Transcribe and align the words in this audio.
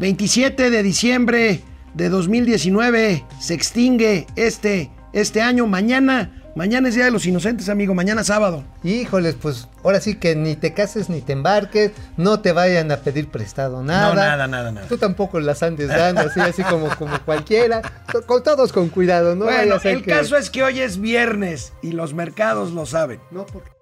27 0.00 0.70
de 0.70 0.82
diciembre 0.82 1.60
de 1.92 2.08
2019 2.08 3.22
se 3.38 3.52
extingue 3.52 4.26
este, 4.34 4.90
este 5.12 5.42
año. 5.42 5.66
Mañana 5.66 6.40
Mañana 6.56 6.88
es 6.88 6.96
Día 6.96 7.04
de 7.04 7.10
los 7.10 7.26
Inocentes, 7.26 7.68
amigo. 7.68 7.94
Mañana 7.94 8.24
sábado. 8.24 8.64
Híjoles, 8.82 9.36
pues 9.40 9.68
ahora 9.84 10.00
sí 10.00 10.16
que 10.16 10.34
ni 10.34 10.56
te 10.56 10.74
cases 10.74 11.08
ni 11.08 11.20
te 11.20 11.32
embarques, 11.32 11.92
no 12.16 12.40
te 12.40 12.52
vayan 12.52 12.90
a 12.90 12.96
pedir 12.96 13.28
prestado 13.28 13.82
nada. 13.84 14.08
No, 14.08 14.14
nada, 14.14 14.48
nada, 14.48 14.72
nada. 14.72 14.88
Tú 14.88 14.98
tampoco 14.98 15.38
las 15.38 15.62
andes 15.62 15.88
dando, 15.88 16.22
así, 16.22 16.40
así 16.40 16.64
como, 16.64 16.88
como 16.96 17.18
cualquiera. 17.24 17.82
Con 18.26 18.42
todos 18.42 18.72
con 18.72 18.88
cuidado, 18.88 19.36
¿no? 19.36 19.44
Bueno, 19.44 19.76
el 19.84 20.04
caso 20.04 20.36
es 20.36 20.50
que 20.50 20.64
hoy 20.64 20.80
es 20.80 21.00
viernes 21.00 21.72
y 21.82 21.92
los 21.92 22.14
mercados 22.14 22.72
lo 22.72 22.84
saben. 22.84 23.20
No, 23.30 23.46
porque... 23.46 23.79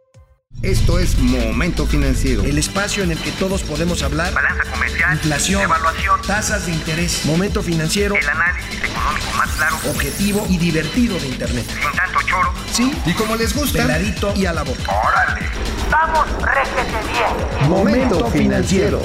Esto 0.63 0.99
es 0.99 1.17
Momento 1.21 1.87
Financiero. 1.87 2.43
El 2.43 2.59
espacio 2.59 3.05
en 3.05 3.13
el 3.13 3.19
que 3.19 3.31
todos 3.31 3.63
podemos 3.63 4.03
hablar. 4.03 4.35
Balanza 4.35 4.65
comercial. 4.73 5.13
Inflación. 5.15 5.63
Evaluación. 5.63 6.21
Tasas 6.23 6.67
de 6.67 6.73
interés. 6.73 7.25
Momento 7.27 7.63
Financiero. 7.63 8.17
El 8.17 8.29
análisis 8.29 8.83
económico 8.83 9.27
más 9.37 9.51
claro. 9.51 9.77
Objetivo 9.89 10.45
y 10.49 10.59
divertido 10.59 11.17
de 11.21 11.29
Internet. 11.29 11.65
Sin 11.69 11.93
tanto 11.97 12.19
choro. 12.27 12.53
Sí. 12.73 12.93
Y 13.07 13.13
como 13.13 13.37
les 13.37 13.55
gusta. 13.55 13.83
Peladito 13.83 14.35
y 14.35 14.47
a 14.47 14.53
la 14.53 14.65
boca. 14.65 14.83
¡Órale! 14.89 15.47
¡Vamos, 15.93 16.27
réjete 16.43 17.09
bien! 17.13 17.71
Momento 17.71 18.27
Financiero. 18.27 19.01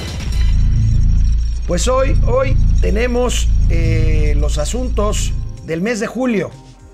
Pues 1.68 1.88
hoy, 1.88 2.20
hoy 2.26 2.58
tenemos 2.82 3.48
eh, 3.70 4.34
los 4.40 4.58
asuntos 4.58 5.34
del 5.66 5.82
mes 5.82 6.00
de 6.00 6.08
julio. 6.08 6.50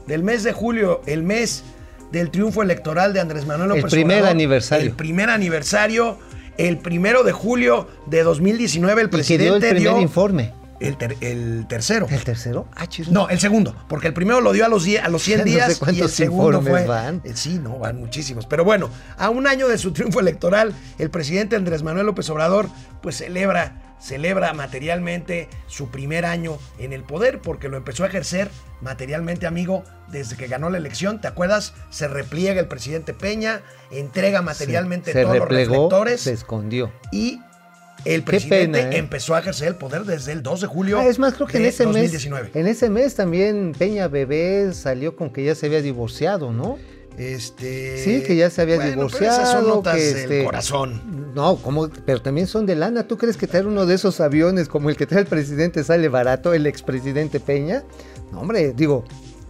Del 0.05 0.22
mes 0.23 0.44
de 0.44 0.52
julio, 0.52 1.02
el 1.05 1.23
mes 1.23 1.64
del 2.12 2.31
triunfo 2.31 2.63
electoral 2.63 3.13
de 3.13 3.20
Andrés 3.20 3.45
Manuel 3.45 3.70
López 3.70 3.84
El 3.86 3.90
primer 3.90 4.17
Obrador. 4.17 4.31
aniversario. 4.36 4.86
El 4.88 4.95
primer 4.95 5.30
aniversario, 5.30 6.17
el 6.58 6.77
primero 6.77 7.23
de 7.23 7.31
julio 7.31 7.88
de 8.08 8.23
2019, 8.23 9.02
el 9.02 9.08
Y 9.08 9.09
que 9.09 9.16
dio 9.16 9.17
presidente 9.20 9.70
el 9.70 9.76
primer 9.76 9.94
dio 9.94 10.02
informe. 10.02 10.53
el, 10.80 10.98
ter- 10.98 11.17
el 11.22 11.66
tercero. 11.67 12.08
¿El 12.09 12.23
tercero? 12.23 12.67
Ah, 12.75 12.88
chido. 12.88 13.11
No, 13.11 13.30
el 13.30 13.39
segundo, 13.39 13.75
porque 13.88 14.08
el 14.08 14.14
primero 14.14 14.39
lo 14.42 14.53
dio 14.53 14.66
a 14.66 14.69
los, 14.69 14.84
die- 14.86 15.00
a 15.00 15.09
los 15.09 15.22
100 15.23 15.39
Ya 15.39 15.44
no 15.45 15.45
sé 15.45 15.52
días 15.53 15.69
y 15.69 15.72
el 15.73 15.80
cuántos 15.80 16.11
segundo 16.11 16.61
fue... 16.61 16.86
van. 16.86 17.22
Eh, 17.25 17.31
Sí, 17.36 17.59
no, 17.61 17.78
van 17.80 17.97
muchísimos. 17.97 18.45
Pero 18.45 18.64
bueno, 18.64 18.89
a 19.17 19.30
un 19.30 19.45
año 19.47 19.67
de 19.67 19.78
su 19.78 19.91
triunfo 19.91 20.19
electoral, 20.19 20.73
el 20.97 21.09
presidente 21.09 21.56
Andrés 21.56 21.84
Manuel 21.84 22.06
López 22.06 22.30
Obrador 22.30 22.69
pues 23.02 23.17
celebra, 23.17 23.89
celebra 24.00 24.53
materialmente 24.53 25.50
su 25.67 25.89
primer 25.89 26.25
año 26.25 26.58
en 26.78 26.94
el 26.94 27.03
poder 27.03 27.39
porque 27.39 27.69
lo 27.69 27.78
empezó 27.78 28.03
a 28.03 28.08
ejercer 28.08 28.50
materialmente, 28.81 29.45
amigo, 29.45 29.83
desde 30.08 30.38
que 30.38 30.47
ganó 30.47 30.69
la 30.69 30.78
elección. 30.78 31.19
¿Te 31.22 31.28
acuerdas? 31.28 31.73
Se 31.89 32.08
repliega 32.08 32.59
el 32.61 32.67
presidente 32.67 33.14
Peña, 33.14 33.61
entrega 33.91 34.41
materialmente 34.41 35.11
todos 35.11 35.33
replegó, 35.33 35.50
los 35.50 35.67
reflectores 35.67 36.22
se 36.22 36.33
escondió. 36.33 36.91
y 37.11 37.39
el 38.06 38.23
presidente 38.23 38.80
pena, 38.80 38.95
¿eh? 38.95 39.00
empezó 39.00 39.36
a 39.36 39.39
ejercer 39.39 39.67
el 39.67 39.75
poder 39.75 40.06
desde 40.06 40.31
el 40.31 40.41
2 40.41 40.61
de 40.61 40.67
julio 40.67 41.00
Ah, 41.00 41.06
es 41.08 41.19
más, 41.19 41.34
creo 41.34 41.47
que 41.47 41.58
en 41.58 41.66
ese 41.66 41.84
2019. 41.84 42.44
mes. 42.45 42.56
En 42.56 42.67
ese 42.67 42.89
mes 42.89 43.16
también 43.16 43.73
Peña 43.78 44.08
Bebé 44.08 44.72
salió 44.73 45.17
con 45.17 45.30
que 45.31 45.44
ya 45.44 45.53
se 45.53 45.66
había 45.66 45.81
divorciado, 45.81 46.53
¿no? 46.53 46.78
Este. 47.20 47.98
Sí, 48.03 48.23
que 48.23 48.36
ya 48.36 48.50
se 48.50 48.62
había 48.62 48.75
bueno, 48.78 48.92
pero 48.92 49.08
divorciado. 49.08 49.42
esas 49.42 49.52
son 49.52 49.67
notas 49.67 49.95
que, 49.98 50.02
del 50.06 50.17
este, 50.17 50.44
corazón. 50.45 51.31
No, 51.36 51.58
como, 51.58 51.89
pero 52.06 52.22
también 52.22 52.48
son 52.48 52.66
de 52.66 52.75
lana. 52.75 53.08
¿Tú 53.08 53.17
crees 53.17 53.36
que 53.38 53.45
traer 53.45 53.67
uno 53.67 53.86
de 53.86 53.95
esos 53.95 54.22
aviones 54.22 54.67
como 54.70 54.89
el 54.89 54.95
que 54.95 55.06
trae 55.06 55.22
el 55.22 55.28
presidente 55.28 55.84
sale 55.84 56.08
barato, 56.09 56.53
el 56.53 56.66
expresidente 56.66 57.40
Peña? 57.40 57.84
No, 58.31 58.42
hombre, 58.42 58.73
digo, 58.73 59.03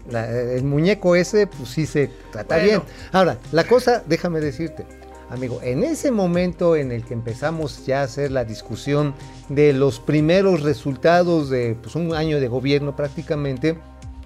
la- 0.10 0.28
el 0.30 0.64
muñeco 0.64 1.16
ese, 1.16 1.46
pues 1.48 1.70
sí 1.70 1.86
se 1.86 2.10
trata 2.32 2.56
Bueno. 2.56 2.68
bien. 2.70 2.82
Ahora, 3.12 3.38
la 3.52 3.64
cosa, 3.66 4.04
déjame 4.08 4.40
decirte, 4.40 4.86
amigo, 5.30 5.60
en 5.64 5.84
ese 5.84 6.10
momento 6.12 6.76
en 6.76 6.92
el 6.92 7.04
que 7.06 7.14
empezamos 7.14 7.86
ya 7.86 8.02
a 8.02 8.04
hacer 8.06 8.32
la 8.32 8.46
discusión 8.46 9.14
de 9.48 9.74
los 9.74 10.00
primeros 10.00 10.64
resultados 10.64 11.50
de 11.52 11.78
pues, 11.82 11.96
un 11.96 12.16
año 12.16 12.40
de 12.40 12.48
gobierno 12.48 12.96
prácticamente, 12.96 13.78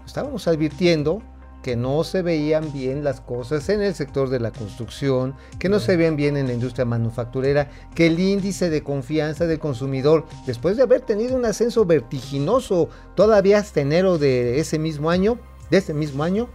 estábamos 0.05 0.47
advirtiendo 0.47 1.21
que 1.64 1.75
no 1.75 2.03
se 2.03 2.22
veían 2.22 2.72
bien 2.72 3.04
las 3.04 3.21
cosas 3.21 3.67
en 3.70 3.82
el 3.82 3.95
sector 3.95 4.30
de 4.30 4.39
la 4.39 4.52
construcción, 4.52 5.33
que 5.58 5.70
no 5.70 5.80
se 5.80 5.95
veían 5.95 6.15
bien 6.15 6.37
en 6.37 6.45
la 6.45 6.54
industria 6.54 6.86
manufacturera, 6.86 7.71
que 7.95 8.05
el 8.05 8.20
índice 8.20 8.70
de 8.70 8.83
confianza 8.83 9.48
del 9.48 9.58
consumidor, 9.58 10.27
después 10.45 10.77
de 10.77 10.83
haber 10.83 11.02
tenido 11.02 11.36
un 11.36 11.45
ascenso 11.45 11.86
vertiginoso 11.86 12.89
todavía 13.15 13.58
hasta 13.58 13.82
enero 13.82 14.20
de 14.20 14.60
ese 14.60 14.77
mismo 14.77 15.10
año, 15.10 15.39
de 15.71 15.77
ese 15.77 15.93
mismo 15.93 16.23
año, 16.23 16.49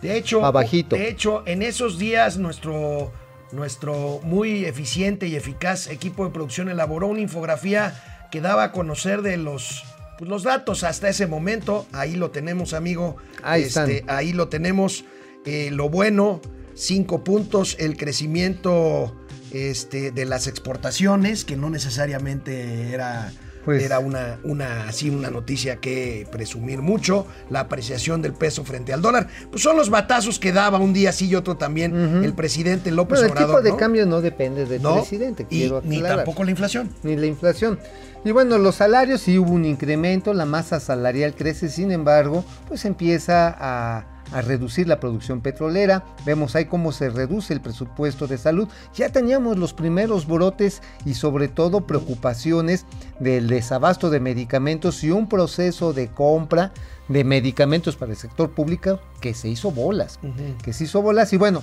De 0.00 0.16
hecho, 0.16 0.44
Abajito. 0.44 0.96
de 0.96 1.08
hecho, 1.08 1.42
en 1.46 1.62
esos 1.62 1.98
días 1.98 2.38
nuestro, 2.38 3.10
nuestro 3.52 4.20
muy 4.22 4.64
eficiente 4.64 5.26
y 5.26 5.34
eficaz 5.34 5.88
equipo 5.88 6.24
de 6.24 6.30
producción 6.30 6.68
elaboró 6.68 7.08
una 7.08 7.20
infografía 7.20 8.28
que 8.30 8.40
daba 8.40 8.64
a 8.64 8.72
conocer 8.72 9.22
de 9.22 9.36
los, 9.36 9.84
pues, 10.24 10.30
los 10.30 10.42
datos 10.42 10.84
hasta 10.84 11.08
ese 11.08 11.26
momento. 11.26 11.86
Ahí 11.92 12.16
lo 12.16 12.30
tenemos, 12.30 12.72
amigo. 12.74 13.16
Ahí 13.42 13.62
Este, 13.62 13.98
están. 13.98 14.10
ahí 14.16 14.32
lo 14.32 14.48
tenemos. 14.48 15.04
Eh, 15.46 15.70
lo 15.72 15.88
bueno, 15.90 16.40
cinco 16.74 17.22
puntos, 17.22 17.76
el 17.78 17.96
crecimiento 17.96 19.14
este, 19.52 20.10
de 20.10 20.24
las 20.24 20.46
exportaciones, 20.46 21.44
que 21.44 21.56
no 21.56 21.70
necesariamente 21.70 22.92
era, 22.92 23.30
Pues- 23.64 23.82
era 23.82 23.98
una, 23.98 24.38
una, 24.42 24.88
así 24.88 25.10
una 25.10 25.30
noticia 25.30 25.76
que 25.76 26.26
presumir 26.32 26.80
mucho, 26.82 27.26
la 27.50 27.60
apreciación 27.60 28.20
del 28.20 28.32
peso 28.34 28.64
frente 28.64 28.92
al 28.92 29.00
dólar. 29.00 29.28
Pues 29.50 29.62
son 29.62 29.76
los 29.76 29.90
batazos 29.90 30.38
que 30.38 30.52
daba 30.52 30.78
un 30.78 30.92
día 30.92 31.12
sí 31.12 31.28
y 31.28 31.34
otro 31.34 31.56
también 31.56 31.94
el 32.24 32.34
presidente 32.34 32.90
López 32.90 33.20
bueno, 33.20 33.26
el 33.26 33.38
Obrador. 33.38 33.50
tipo 33.56 33.62
de 33.62 33.70
¿no? 33.70 33.76
cambio 33.76 34.06
no 34.06 34.20
depende 34.20 34.66
del 34.66 34.82
¿No? 34.82 34.96
presidente, 34.96 35.46
y 35.50 35.70
ni 35.84 36.02
tampoco 36.02 36.42
la 36.44 36.50
inflación. 36.50 36.90
ni 37.02 37.16
la 37.16 37.26
inflación. 37.26 37.78
Y 38.24 38.32
bueno, 38.32 38.58
los 38.58 38.76
salarios 38.76 39.20
sí 39.20 39.38
hubo 39.38 39.52
un 39.52 39.66
incremento, 39.66 40.32
la 40.32 40.46
masa 40.46 40.80
salarial 40.80 41.34
crece, 41.34 41.68
sin 41.68 41.92
embargo, 41.92 42.42
pues 42.68 42.86
empieza 42.86 43.54
a, 43.58 44.06
a 44.32 44.42
reducir 44.42 44.88
la 44.88 44.98
producción 44.98 45.40
petrolera. 45.40 46.04
Vemos 46.24 46.56
ahí 46.56 46.64
cómo 46.64 46.92
se 46.92 47.10
reduce 47.10 47.52
el 47.52 47.60
presupuesto 47.60 48.26
de 48.26 48.38
salud. 48.38 48.66
Ya 48.94 49.10
teníamos 49.10 49.58
los 49.58 49.74
primeros 49.74 50.26
brotes 50.26 50.80
y 51.04 51.12
sobre 51.14 51.48
todo 51.48 51.86
preocupaciones 51.86 52.86
del 53.20 53.48
desabasto 53.48 54.08
de 54.10 54.20
medicamentos 54.20 55.04
y 55.04 55.10
un 55.10 55.28
proceso 55.28 55.92
de 55.92 56.08
compra 56.08 56.72
de 57.08 57.24
medicamentos 57.24 57.96
para 57.96 58.12
el 58.12 58.18
sector 58.18 58.52
público 58.52 59.00
que 59.20 59.34
se 59.34 59.48
hizo 59.48 59.70
bolas 59.70 60.18
que 60.62 60.72
se 60.72 60.84
hizo 60.84 61.02
bolas 61.02 61.34
y 61.34 61.36
bueno, 61.36 61.62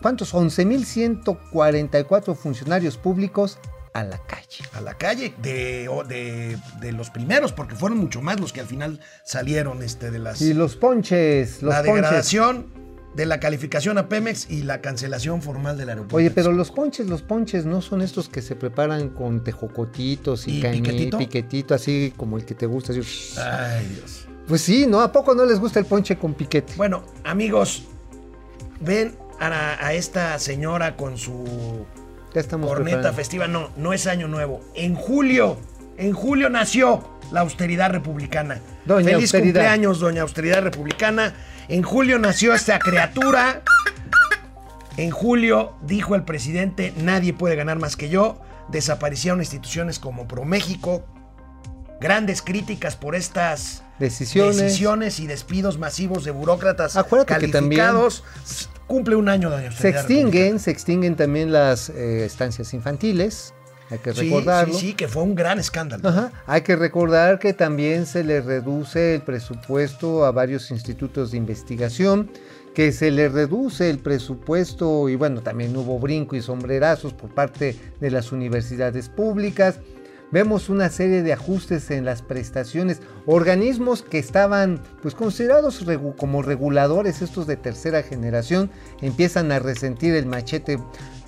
¿cuántos? 0.00 0.32
11.144 0.32 2.34
funcionarios 2.34 2.96
públicos 2.96 3.58
a 3.94 4.04
la 4.04 4.18
calle. 4.18 4.64
a 4.74 4.80
la 4.80 4.94
calle 4.94 5.34
de, 5.42 5.88
de, 6.08 6.56
de 6.80 6.92
los 6.92 7.10
primeros, 7.10 7.52
porque 7.52 7.74
fueron 7.74 7.98
mucho 7.98 8.22
más 8.22 8.40
los 8.40 8.52
que 8.52 8.60
al 8.60 8.66
final 8.66 9.00
salieron 9.24 9.82
este, 9.82 10.10
de 10.10 10.18
las... 10.18 10.40
Y 10.40 10.54
los 10.54 10.76
ponches, 10.76 11.62
los 11.62 11.74
la 11.74 11.82
ponches. 11.82 11.94
degradación 11.94 12.82
de 13.14 13.26
la 13.26 13.38
calificación 13.40 13.98
a 13.98 14.08
Pemex 14.08 14.48
y 14.50 14.62
la 14.62 14.80
cancelación 14.80 15.42
formal 15.42 15.76
del 15.76 15.90
aeropuerto. 15.90 16.16
Oye, 16.16 16.30
pero 16.30 16.52
los 16.52 16.70
ponches, 16.70 17.06
los 17.08 17.20
ponches 17.20 17.66
no 17.66 17.82
son 17.82 18.00
estos 18.00 18.30
que 18.30 18.40
se 18.40 18.56
preparan 18.56 19.10
con 19.10 19.44
tejocotitos 19.44 20.48
y, 20.48 20.58
¿Y 20.58 20.62
cañí- 20.62 20.80
piquetito? 20.82 21.18
piquetito, 21.18 21.74
así 21.74 22.14
como 22.16 22.38
el 22.38 22.46
que 22.46 22.54
te 22.54 22.64
gusta. 22.64 22.92
así. 22.92 23.02
Ay, 23.38 23.86
Dios. 23.94 24.26
Pues 24.48 24.62
sí, 24.62 24.86
¿no? 24.86 25.00
¿A 25.02 25.12
poco 25.12 25.34
no 25.34 25.44
les 25.44 25.60
gusta 25.60 25.78
el 25.78 25.84
ponche 25.84 26.16
con 26.16 26.32
piquete? 26.32 26.72
Bueno, 26.78 27.04
amigos, 27.24 27.84
ven 28.80 29.14
a, 29.38 29.84
a 29.86 29.92
esta 29.92 30.38
señora 30.38 30.96
con 30.96 31.18
su 31.18 31.84
Ya 32.34 32.40
estamos 32.40 32.68
corneta 32.68 32.96
preparando. 32.96 33.16
festiva. 33.16 33.46
No, 33.48 33.70
no 33.76 33.92
es 33.92 34.06
año 34.06 34.28
nuevo. 34.28 34.60
En 34.74 34.94
julio, 34.94 35.58
en 35.98 36.12
julio 36.12 36.48
nació 36.50 37.06
la 37.30 37.40
austeridad 37.40 37.90
republicana. 37.90 38.60
Doña 38.84 39.04
Feliz 39.10 39.24
Austeridad. 39.34 39.52
cumpleaños, 39.60 40.00
doña 40.00 40.22
austeridad 40.22 40.62
republicana. 40.62 41.34
En 41.68 41.82
julio 41.82 42.18
nació 42.18 42.54
esta 42.54 42.78
criatura. 42.78 43.62
En 44.96 45.10
julio 45.10 45.74
dijo 45.82 46.14
el 46.14 46.22
presidente, 46.24 46.92
nadie 46.98 47.32
puede 47.32 47.56
ganar 47.56 47.78
más 47.78 47.96
que 47.96 48.08
yo. 48.08 48.40
Desaparecieron 48.68 49.40
instituciones 49.40 49.98
como 49.98 50.28
ProMéxico. 50.28 51.04
Grandes 52.00 52.42
críticas 52.42 52.96
por 52.96 53.14
estas 53.14 53.84
Decisiones. 53.98 54.56
decisiones 54.56 55.20
y 55.20 55.26
despidos 55.26 55.78
masivos 55.78 56.24
de 56.24 56.32
burócratas 56.32 56.96
Acuérdate 56.96 57.38
que 57.38 57.48
también- 57.48 57.80
calificados. 57.80 58.24
Cumple 58.86 59.16
un 59.16 59.28
año, 59.28 59.48
doña 59.50 59.72
Se 59.72 59.88
extinguen, 59.88 60.58
se 60.58 60.70
extinguen 60.70 61.16
también 61.16 61.52
las 61.52 61.88
eh, 61.90 62.24
estancias 62.24 62.74
infantiles. 62.74 63.54
Hay 63.90 63.98
que 63.98 64.14
Sí, 64.14 64.22
recordarlo. 64.22 64.74
Sí, 64.74 64.88
sí, 64.88 64.94
que 64.94 65.06
fue 65.08 65.22
un 65.22 65.34
gran 65.34 65.58
escándalo. 65.58 66.08
Ajá. 66.08 66.32
Hay 66.46 66.62
que 66.62 66.76
recordar 66.76 67.38
que 67.38 67.52
también 67.52 68.06
se 68.06 68.24
le 68.24 68.40
reduce 68.40 69.14
el 69.16 69.22
presupuesto 69.22 70.24
a 70.24 70.32
varios 70.32 70.70
institutos 70.70 71.30
de 71.30 71.36
investigación, 71.38 72.30
que 72.74 72.90
se 72.92 73.10
le 73.10 73.28
reduce 73.28 73.90
el 73.90 73.98
presupuesto 73.98 75.10
y 75.10 75.16
bueno, 75.16 75.42
también 75.42 75.76
hubo 75.76 75.98
brinco 75.98 76.36
y 76.36 76.40
sombrerazos 76.42 77.12
por 77.12 77.34
parte 77.34 77.76
de 78.00 78.10
las 78.10 78.32
universidades 78.32 79.10
públicas. 79.10 79.78
Vemos 80.32 80.70
una 80.70 80.88
serie 80.88 81.22
de 81.22 81.34
ajustes 81.34 81.90
en 81.90 82.06
las 82.06 82.22
prestaciones, 82.22 83.00
organismos 83.26 84.02
que 84.02 84.18
estaban 84.18 84.80
pues 85.02 85.14
considerados 85.14 85.86
regu- 85.86 86.16
como 86.16 86.40
reguladores, 86.40 87.20
estos 87.20 87.46
de 87.46 87.56
tercera 87.56 88.02
generación, 88.02 88.70
empiezan 89.02 89.52
a 89.52 89.58
resentir 89.58 90.14
el 90.14 90.24
machete 90.24 90.78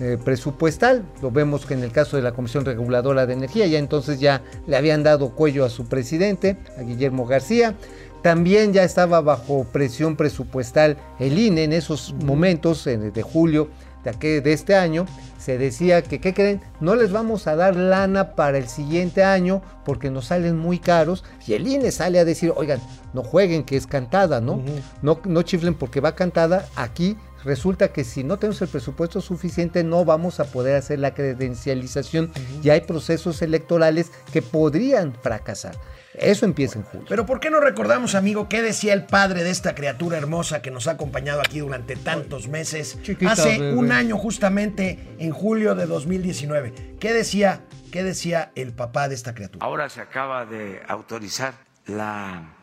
eh, 0.01 0.17
presupuestal. 0.25 1.05
Lo 1.21 1.31
vemos 1.31 1.67
que 1.67 1.75
en 1.75 1.85
el 1.85 1.93
caso 1.93 2.17
de 2.17 2.23
la 2.23 2.33
Comisión 2.33 2.65
Reguladora 2.65 3.27
de 3.27 3.35
Energía, 3.35 3.67
ya 3.67 3.79
entonces 3.79 4.21
ya 4.21 4.41
le 4.67 4.75
habían 4.77 5.03
dado 5.03 5.31
cuello 5.35 5.67
a 5.67 5.71
su 5.71 5.85
presidente, 5.85 6.56
a 6.79 6.81
Guillermo 6.81 7.27
García. 7.27 7.75
También 8.23 8.73
ya 8.73 8.85
estaba 8.85 9.21
bajo 9.21 9.65
presión 9.71 10.17
presupuestal 10.17 10.97
el 11.19 11.39
INE 11.39 11.65
en 11.65 11.73
esos 11.75 12.15
momentos 12.25 12.87
en- 12.87 13.12
de 13.12 13.23
julio 13.23 13.69
de, 14.05 14.11
aquel- 14.11 14.43
de 14.43 14.53
este 14.53 14.75
año. 14.75 15.06
Se 15.39 15.59
decía 15.59 16.03
que, 16.03 16.21
¿qué 16.21 16.33
creen? 16.33 16.62
No 16.81 16.95
les 16.95 17.12
vamos 17.12 17.47
a 17.47 17.55
dar 17.56 17.77
lana 17.77 18.31
para 18.35 18.56
el 18.56 18.67
siguiente 18.69 19.23
año 19.25 19.61
porque 19.85 20.11
nos 20.11 20.27
salen 20.27 20.56
muy 20.56 20.79
caros. 20.79 21.23
Y 21.47 21.53
el 21.55 21.67
INE 21.67 21.91
sale 21.91 22.19
a 22.19 22.25
decir, 22.25 22.53
oigan, 22.56 22.81
no 23.12 23.23
jueguen 23.23 23.65
que 23.65 23.77
es 23.77 23.87
cantada, 23.87 24.41
¿no? 24.41 24.62
no, 25.03 25.21
no 25.25 25.43
chiflen 25.43 25.75
porque 25.75 26.01
va 26.01 26.15
cantada. 26.15 26.67
Aquí 26.77 27.17
resulta 27.44 27.93
que 27.93 28.05
si 28.05 28.25
no 28.25 28.38
tenemos 28.38 28.61
el 28.62 28.69
presupuesto 28.69 29.20
suficiente 29.20 29.85
no 29.85 30.05
vamos 30.05 30.41
a 30.41 30.44
poder 30.44 30.76
hacer 30.76 30.99
la 30.99 31.14
credencialización 31.14 32.31
y 32.62 32.70
hay 32.70 32.82
procesos 32.82 33.43
electorales 33.43 34.11
que 34.32 34.43
podrían 34.43 35.14
fracasar. 35.14 35.76
Eso 36.14 36.46
empieza 36.46 36.79
en 36.79 36.85
julio. 36.85 37.06
Pero 37.08 37.26
¿por 37.26 37.41
qué 37.41 37.50
no 37.50 37.58
recordamos, 37.58 38.14
amigo, 38.14 38.49
qué 38.49 38.62
decía 38.62 38.93
el 38.93 39.05
padre 39.05 39.43
de 39.43 39.50
esta 39.50 39.75
criatura 39.75 40.17
hermosa 40.17 40.62
que 40.62 40.70
nos 40.70 40.87
ha 40.87 40.93
acompañado 40.93 41.41
aquí 41.41 41.58
durante 41.58 41.96
tantos 41.96 42.46
meses? 42.46 42.96
Chiquita, 43.02 43.32
Hace 43.32 43.58
bebé. 43.58 43.75
un 43.75 43.91
año 43.91 44.17
justamente, 44.17 45.17
en 45.19 45.32
julio 45.32 45.75
de 45.75 45.87
2019. 45.87 46.96
¿Qué 47.00 47.12
decía, 47.12 47.62
qué 47.91 48.05
decía 48.05 48.52
el 48.55 48.73
papá 48.73 49.08
de 49.08 49.17
esta 49.17 49.35
criatura? 49.35 49.67
Ahora 49.67 49.88
se 49.88 50.00
acaba 50.00 50.46
de 50.46 50.81
autorizar 50.87 51.55
la 51.87 52.55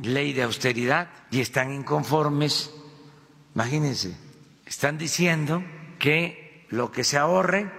ley 0.00 0.32
de 0.32 0.44
austeridad 0.44 1.08
y 1.32 1.40
están 1.40 1.72
inconformes. 1.72 2.70
Imagínense, 3.54 4.16
están 4.66 4.98
diciendo 4.98 5.62
que 5.98 6.66
lo 6.70 6.90
que 6.90 7.04
se 7.04 7.18
ahorre 7.18 7.70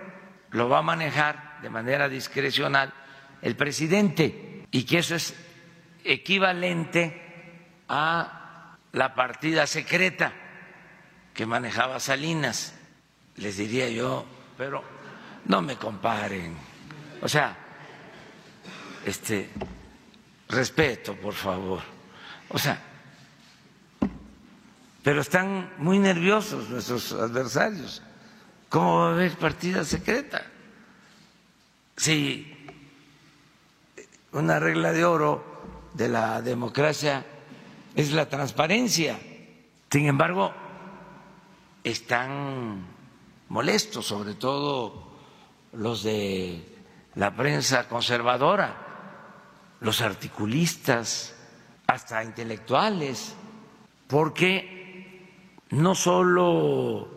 lo 0.51 0.69
va 0.69 0.80
a 0.80 0.83
manejar 0.83 1.60
de 1.62 1.69
manera 1.69 2.07
discrecional 2.07 2.94
el 3.42 3.56
presidente 3.56 4.66
y 4.72 4.83
que 4.83 5.00
eso 5.00 5.16
es 5.16 5.36
equivalente 6.04 7.22
a 7.89 8.77
la 8.94 9.13
partida 9.13 9.68
secreta 9.68 10.31
que 11.33 11.45
manejaba 11.45 12.00
Salinas. 12.00 12.74
Les 13.36 13.57
diría 13.57 13.89
yo, 13.89 14.25
pero 14.57 14.81
no 15.45 15.62
me 15.62 15.75
comparen. 15.75 16.56
O 17.21 17.28
sea, 17.28 17.56
este 19.06 19.50
respeto, 20.48 21.16
por 21.16 21.33
favor. 21.33 21.81
O 22.50 22.57
sea, 22.57 22.80
pero 25.06 25.22
están 25.22 25.69
muy 25.78 26.00
nerviosos 26.00 26.68
nuestros 26.68 27.12
adversarios. 27.12 28.02
¿Cómo 28.69 29.02
va 29.02 29.10
a 29.10 29.13
haber 29.13 29.38
partida 29.38 29.86
secreta? 29.86 30.44
Si 31.96 32.52
una 34.31 34.60
regla 34.60 34.92
de 34.92 35.06
oro 35.06 35.92
de 35.94 36.10
la 36.10 36.42
democracia 36.42 37.24
es 37.96 38.13
la 38.13 38.28
transparencia. 38.28 39.19
Sin 39.92 40.07
embargo, 40.07 40.52
están 41.84 42.88
molestos, 43.50 44.07
sobre 44.07 44.34
todo 44.34 45.18
los 45.74 46.02
de 46.02 46.66
la 47.13 47.36
prensa 47.36 47.88
conservadora, 47.88 48.75
los 49.81 50.02
articulistas, 50.02 51.36
hasta 51.86 52.24
intelectuales, 52.24 53.36
porque 54.07 54.75
no 55.70 55.96
solo 55.96 57.08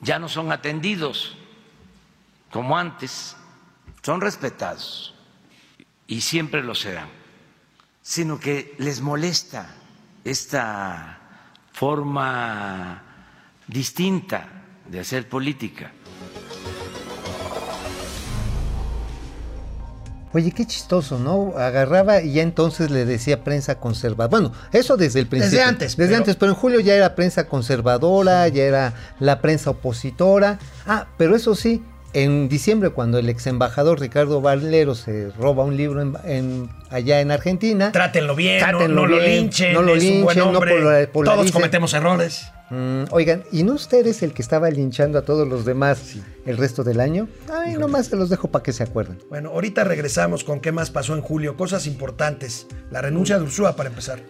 ya 0.00 0.18
no 0.18 0.28
son 0.28 0.52
atendidos 0.52 1.36
como 2.50 2.78
antes, 2.78 3.36
son 4.02 4.20
respetados 4.20 5.14
y 6.06 6.20
siempre 6.20 6.62
lo 6.62 6.74
serán, 6.74 7.08
sino 8.02 8.38
que 8.38 8.74
les 8.78 9.00
molesta 9.00 9.74
esta 10.24 11.18
forma 11.72 13.02
distinta 13.66 14.48
de 14.86 15.00
hacer 15.00 15.28
política. 15.28 15.92
Oye, 20.36 20.52
qué 20.52 20.66
chistoso, 20.66 21.18
¿no? 21.18 21.54
Agarraba 21.56 22.20
y 22.20 22.34
ya 22.34 22.42
entonces 22.42 22.90
le 22.90 23.06
decía 23.06 23.42
prensa 23.42 23.80
conservadora. 23.80 24.28
Bueno, 24.28 24.52
eso 24.70 24.98
desde 24.98 25.20
el 25.20 25.28
principio. 25.28 25.64
antes, 25.64 25.96
Desde 25.96 26.10
pero- 26.10 26.16
antes, 26.18 26.36
pero 26.36 26.52
en 26.52 26.56
julio 26.58 26.80
ya 26.80 26.94
era 26.94 27.14
prensa 27.14 27.46
conservadora, 27.48 28.46
ya 28.48 28.64
era 28.64 28.92
la 29.18 29.40
prensa 29.40 29.70
opositora. 29.70 30.58
Ah, 30.86 31.06
pero 31.16 31.34
eso 31.36 31.54
sí, 31.54 31.82
en 32.12 32.48
diciembre 32.50 32.90
cuando 32.90 33.18
el 33.18 33.28
ex 33.30 33.46
embajador 33.46 33.98
Ricardo 33.98 34.42
Valero 34.42 34.94
se 34.94 35.30
roba 35.38 35.64
un 35.64 35.76
libro 35.78 36.02
en, 36.02 36.14
en- 36.24 36.70
allá 36.90 37.20
en 37.20 37.30
Argentina. 37.30 37.92
Trátenlo 37.92 38.34
bien, 38.36 38.60
no- 38.60 38.66
Trátenlo 38.68 39.02
no, 39.02 39.06
lo 39.06 39.16
bien, 39.18 39.30
linchen, 39.42 39.72
no 39.72 39.80
lo 39.82 39.94
es 39.96 40.04
un 40.04 40.22
buen 40.22 40.36
linchen, 40.36 40.52
no 40.52 40.60
polar- 40.60 41.06
Todos 41.12 41.50
cometemos 41.50 41.94
errores. 41.94 42.50
Mm, 42.70 43.04
oigan, 43.12 43.44
¿y 43.52 43.62
no 43.62 43.74
usted 43.74 44.04
es 44.06 44.22
el 44.22 44.32
que 44.32 44.42
estaba 44.42 44.68
linchando 44.70 45.18
a 45.18 45.22
todos 45.22 45.46
los 45.46 45.64
demás 45.64 46.16
el 46.44 46.56
resto 46.56 46.82
del 46.82 47.00
año? 47.00 47.28
Ay, 47.52 47.76
nomás 47.76 48.06
se 48.06 48.16
los 48.16 48.28
dejo 48.28 48.48
para 48.48 48.62
que 48.62 48.72
se 48.72 48.82
acuerden. 48.82 49.18
Bueno, 49.28 49.50
ahorita 49.50 49.84
regresamos 49.84 50.42
con 50.42 50.60
qué 50.60 50.72
más 50.72 50.90
pasó 50.90 51.14
en 51.14 51.20
julio. 51.20 51.56
Cosas 51.56 51.86
importantes. 51.86 52.66
La 52.90 53.00
renuncia 53.00 53.38
de 53.38 53.44
Ursúa, 53.44 53.76
para 53.76 53.88
empezar. 53.88 54.20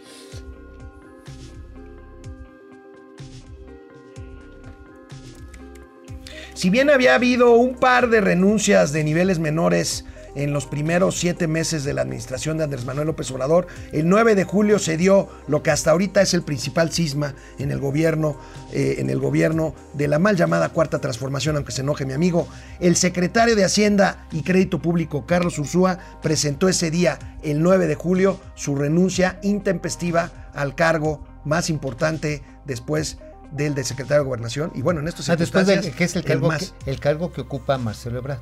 Si 6.52 6.70
bien 6.70 6.90
había 6.90 7.14
habido 7.14 7.52
un 7.52 7.76
par 7.76 8.08
de 8.08 8.20
renuncias 8.20 8.92
de 8.92 9.04
niveles 9.04 9.38
menores 9.38 10.04
en 10.36 10.52
los 10.52 10.66
primeros 10.66 11.18
siete 11.18 11.48
meses 11.48 11.82
de 11.82 11.94
la 11.94 12.02
administración 12.02 12.58
de 12.58 12.64
Andrés 12.64 12.84
Manuel 12.84 13.08
López 13.08 13.30
Obrador, 13.30 13.66
el 13.92 14.08
9 14.08 14.34
de 14.34 14.44
julio 14.44 14.78
se 14.78 14.96
dio 14.96 15.28
lo 15.48 15.62
que 15.62 15.70
hasta 15.70 15.90
ahorita 15.90 16.22
es 16.22 16.34
el 16.34 16.42
principal 16.42 16.92
cisma 16.92 17.34
en 17.58 17.72
el 17.72 17.80
gobierno, 17.80 18.36
eh, 18.72 18.96
en 18.98 19.10
el 19.10 19.18
gobierno 19.18 19.74
de 19.94 20.08
la 20.08 20.18
mal 20.18 20.36
llamada 20.36 20.68
cuarta 20.68 21.00
transformación, 21.00 21.56
aunque 21.56 21.72
se 21.72 21.80
enoje 21.80 22.04
mi 22.04 22.12
amigo. 22.12 22.46
El 22.78 22.96
secretario 22.96 23.56
de 23.56 23.64
Hacienda 23.64 24.26
y 24.30 24.42
Crédito 24.42 24.80
Público, 24.80 25.26
Carlos 25.26 25.58
Ursúa, 25.58 25.98
presentó 26.22 26.68
ese 26.68 26.90
día, 26.90 27.38
el 27.42 27.62
9 27.62 27.86
de 27.86 27.94
julio, 27.94 28.38
su 28.54 28.76
renuncia 28.76 29.40
intempestiva 29.42 30.50
al 30.54 30.74
cargo 30.74 31.26
más 31.44 31.70
importante 31.70 32.42
después 32.66 33.18
del 33.52 33.74
de 33.74 33.84
secretario 33.84 34.22
de 34.22 34.26
Gobernación. 34.26 34.70
Y 34.74 34.82
bueno, 34.82 35.00
en 35.00 35.08
estos 35.08 35.28
Ah, 35.30 35.36
después 35.36 35.64
circunstancias, 35.66 35.96
que 35.96 36.04
es 36.04 36.16
el 36.16 36.24
cargo, 36.24 36.48
más. 36.48 36.74
que, 36.84 36.90
el 36.90 37.00
cargo 37.00 37.32
que 37.32 37.40
ocupa 37.40 37.78
Marcelo 37.78 38.18
Ebrard. 38.18 38.40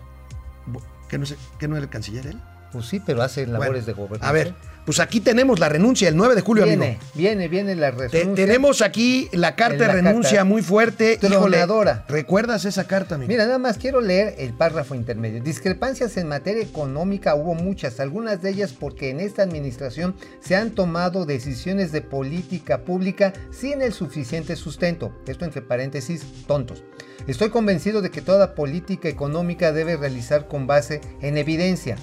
¿Que 1.09 1.19
no, 1.19 1.27
sé- 1.27 1.37
que 1.59 1.69
no 1.69 1.77
era 1.77 1.85
el 1.85 1.91
canciller 1.91 2.27
él? 2.27 2.41
Pues 2.73 2.87
sí, 2.87 3.01
pero 3.05 3.23
hace 3.23 3.47
labores 3.47 3.85
Bueno, 3.85 3.87
de 3.87 3.93
gobernación. 3.93 4.29
A 4.29 4.33
ver, 4.33 4.55
pues 4.85 5.01
aquí 5.01 5.21
tenemos 5.21 5.59
la 5.61 5.69
renuncia 5.69 6.09
el 6.09 6.17
9 6.17 6.35
de 6.35 6.41
julio, 6.43 6.65
viene, 6.65 6.87
amigo. 6.87 7.01
viene, 7.15 7.49
viene 7.49 7.75
la 7.75 7.91
Te- 7.93 8.09
renuncia. 8.09 8.35
tenemos 8.47 8.83
aquí 8.83 9.29
la 9.33 9.57
carta 9.57 9.87
de 9.87 9.93
renuncia 9.93 10.31
carta. 10.39 10.45
muy 10.45 10.63
fuerte. 10.63 11.19
Híjole, 11.23 11.57
Tronadora. 11.59 12.05
¿recuerdas 12.09 12.65
esa 12.65 12.87
carta, 12.87 13.15
amigo? 13.15 13.29
Mira, 13.29 13.47
nada 13.47 13.59
más 13.59 13.79
quiero 13.79 14.01
leer 14.01 14.35
el 14.39 14.53
párrafo 14.53 14.95
intermedio. 14.95 15.43
Discrepancias 15.43 16.17
en 16.17 16.29
materia 16.29 16.63
económica 16.63 17.35
hubo 17.35 17.55
muchas, 17.55 17.99
algunas 18.01 18.43
de 18.43 18.51
ellas 18.51 18.73
porque 18.79 19.11
en 19.11 19.21
esta 19.21 19.43
administración 19.43 20.15
se 20.41 20.57
han 20.57 20.71
tomado 20.73 21.25
decisiones 21.25 21.91
de 21.93 22.03
política 22.03 22.83
pública 22.85 23.33
sin 23.51 23.81
el 23.83 23.93
suficiente 23.93 24.57
sustento. 24.57 25.13
Esto 25.27 25.45
entre 25.45 25.63
paréntesis, 25.63 26.23
tontos. 26.47 26.85
Estoy 27.27 27.49
convencido 27.49 28.03
de 28.03 28.11
que 28.11 28.21
toda 28.21 28.55
política 28.55 29.09
económica 29.09 29.73
debe 29.73 29.97
realizar 29.97 30.47
con 30.47 30.67
base 30.67 31.01
en 31.23 31.39
evidencia, 31.39 31.97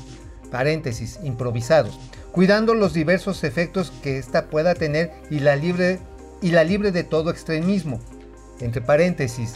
paréntesis, 0.50 1.20
improvisados, 1.24 2.00
cuidando 2.32 2.74
los 2.74 2.94
diversos 2.94 3.44
efectos 3.44 3.92
que 4.04 4.18
ésta 4.18 4.48
pueda 4.50 4.74
tener 4.76 5.12
y 5.30 5.40
la 5.40 5.56
libre, 5.56 6.00
y 6.42 6.52
la 6.52 6.64
libre 6.64 6.92
de 6.92 7.04
todo 7.04 7.30
extremismo, 7.30 8.00
entre 8.60 8.82
paréntesis, 8.82 9.56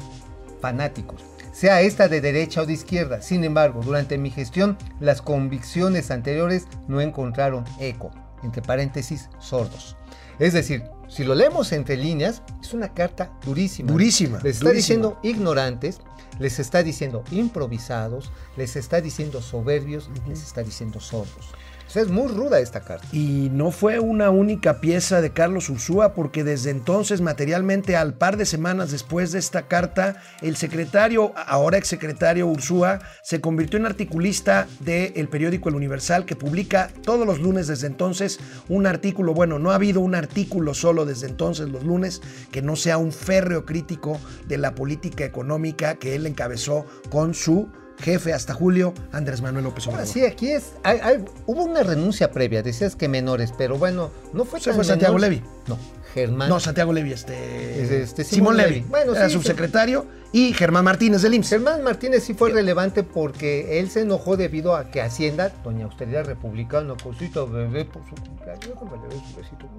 fanáticos, 0.61 1.21
sea 1.53 1.81
esta 1.81 2.07
de 2.07 2.21
derecha 2.21 2.61
o 2.61 2.65
de 2.65 2.73
izquierda. 2.73 3.21
Sin 3.21 3.43
embargo, 3.43 3.81
durante 3.81 4.17
mi 4.17 4.29
gestión, 4.29 4.77
las 4.99 5.21
convicciones 5.21 6.11
anteriores 6.11 6.67
no 6.87 6.99
encontraron 7.01 7.63
eco, 7.79 8.11
entre 8.43 8.61
paréntesis, 8.61 9.29
sordos. 9.39 9.95
Es 10.37 10.51
decir, 10.51 10.83
si 11.07 11.23
lo 11.23 11.33
leemos 11.33 11.71
entre 11.71 11.95
líneas, 11.95 12.41
es 12.61 12.73
una 12.73 12.93
carta 12.93 13.31
durísima. 13.45 13.89
Durísima, 13.91 14.39
Les 14.43 14.57
está 14.57 14.65
durísima. 14.69 14.73
diciendo 14.73 15.19
ignorantes, 15.23 16.01
les 16.39 16.59
está 16.59 16.83
diciendo 16.83 17.23
improvisados, 17.31 18.31
les 18.57 18.75
está 18.75 18.99
diciendo 18.99 19.41
soberbios, 19.41 20.09
les 20.27 20.43
está 20.43 20.61
diciendo 20.61 20.99
sordos. 20.99 21.53
Es 21.93 22.09
muy 22.09 22.27
ruda 22.27 22.59
esta 22.59 22.81
carta. 22.81 23.07
Y 23.13 23.49
no 23.53 23.71
fue 23.71 23.99
una 23.99 24.29
única 24.29 24.81
pieza 24.81 25.21
de 25.21 25.31
Carlos 25.31 25.69
Ursúa, 25.69 26.13
porque 26.13 26.43
desde 26.43 26.71
entonces, 26.71 27.21
materialmente, 27.21 27.95
al 27.95 28.15
par 28.15 28.35
de 28.35 28.45
semanas 28.45 28.91
después 28.91 29.31
de 29.31 29.39
esta 29.39 29.67
carta, 29.67 30.21
el 30.41 30.57
secretario, 30.57 31.31
ahora 31.47 31.77
exsecretario 31.77 32.47
Ursúa, 32.47 32.99
se 33.23 33.39
convirtió 33.39 33.79
en 33.79 33.85
articulista 33.85 34.67
del 34.81 35.29
periódico 35.29 35.69
El 35.69 35.75
Universal, 35.75 36.25
que 36.25 36.35
publica 36.35 36.89
todos 37.03 37.25
los 37.25 37.39
lunes 37.39 37.67
desde 37.67 37.87
entonces 37.87 38.39
un 38.67 38.87
artículo. 38.87 39.33
Bueno, 39.33 39.57
no 39.57 39.71
ha 39.71 39.75
habido 39.75 40.01
un 40.01 40.15
artículo 40.15 40.73
solo 40.73 41.05
desde 41.05 41.27
entonces 41.27 41.69
los 41.69 41.85
lunes 41.85 42.21
que 42.51 42.61
no 42.61 42.75
sea 42.75 42.97
un 42.97 43.13
férreo 43.13 43.65
crítico 43.65 44.19
de 44.47 44.57
la 44.57 44.75
política 44.75 45.23
económica 45.23 45.95
que 45.95 46.15
él 46.15 46.25
encabezó 46.25 46.85
con 47.09 47.33
su 47.33 47.69
jefe 47.99 48.33
hasta 48.33 48.53
julio, 48.53 48.93
Andrés 49.11 49.41
Manuel 49.41 49.63
López 49.65 49.85
Ahora 49.87 49.99
Obrador. 49.99 50.13
sí, 50.13 50.25
aquí 50.25 50.51
es. 50.51 50.73
hay- 50.83 50.99
hay- 51.01 51.25
hubo 51.45 51.63
una 51.63 51.81
renuncia 51.83 52.31
previa, 52.31 52.61
decías 52.63 52.95
que 52.95 53.07
menores, 53.07 53.53
pero 53.57 53.77
bueno, 53.77 54.11
no 54.33 54.45
fue 54.45 54.59
Se 54.59 54.65
tan 54.71 54.75
fue 54.75 54.83
Santiago 54.85 55.15
menor. 55.15 55.29
Levy. 55.31 55.43
No, 55.67 55.77
Germán. 56.13 56.49
No, 56.49 56.59
Santiago 56.59 56.93
Levy, 56.93 57.13
este. 57.13 57.81
Es 57.83 57.91
este, 57.91 58.23
Simón 58.23 58.53
Simón 58.53 58.57
Levy. 58.57 58.75
Levy. 58.75 58.85
Bueno, 58.89 59.15
era 59.15 59.27
sí, 59.27 59.33
subsecretario. 59.33 60.05
Y 60.31 60.51
Germán 60.51 60.83
Martínez 60.83 61.21
del 61.21 61.33
IMSS. 61.33 61.49
Germán 61.49 61.81
Martínez 61.83 62.23
sí 62.25 62.33
fue 62.33 62.49
relevante 62.51 63.03
porque 63.03 63.79
él 63.79 63.89
se 63.89 64.01
enojó 64.01 64.35
debido 64.35 64.75
a 64.75 64.91
que 64.91 65.01
Hacienda, 65.01 65.53
Doña 65.63 65.85
Austeridad 65.85 66.25
Republicana, 66.25 66.93
cosita 67.01 67.45
bebé 67.45 67.85
por 67.85 68.03
su 68.09 68.15
cumpleaños, 68.15 68.73
doy 69.09 69.21
su 69.31 69.37
besito. 69.37 69.69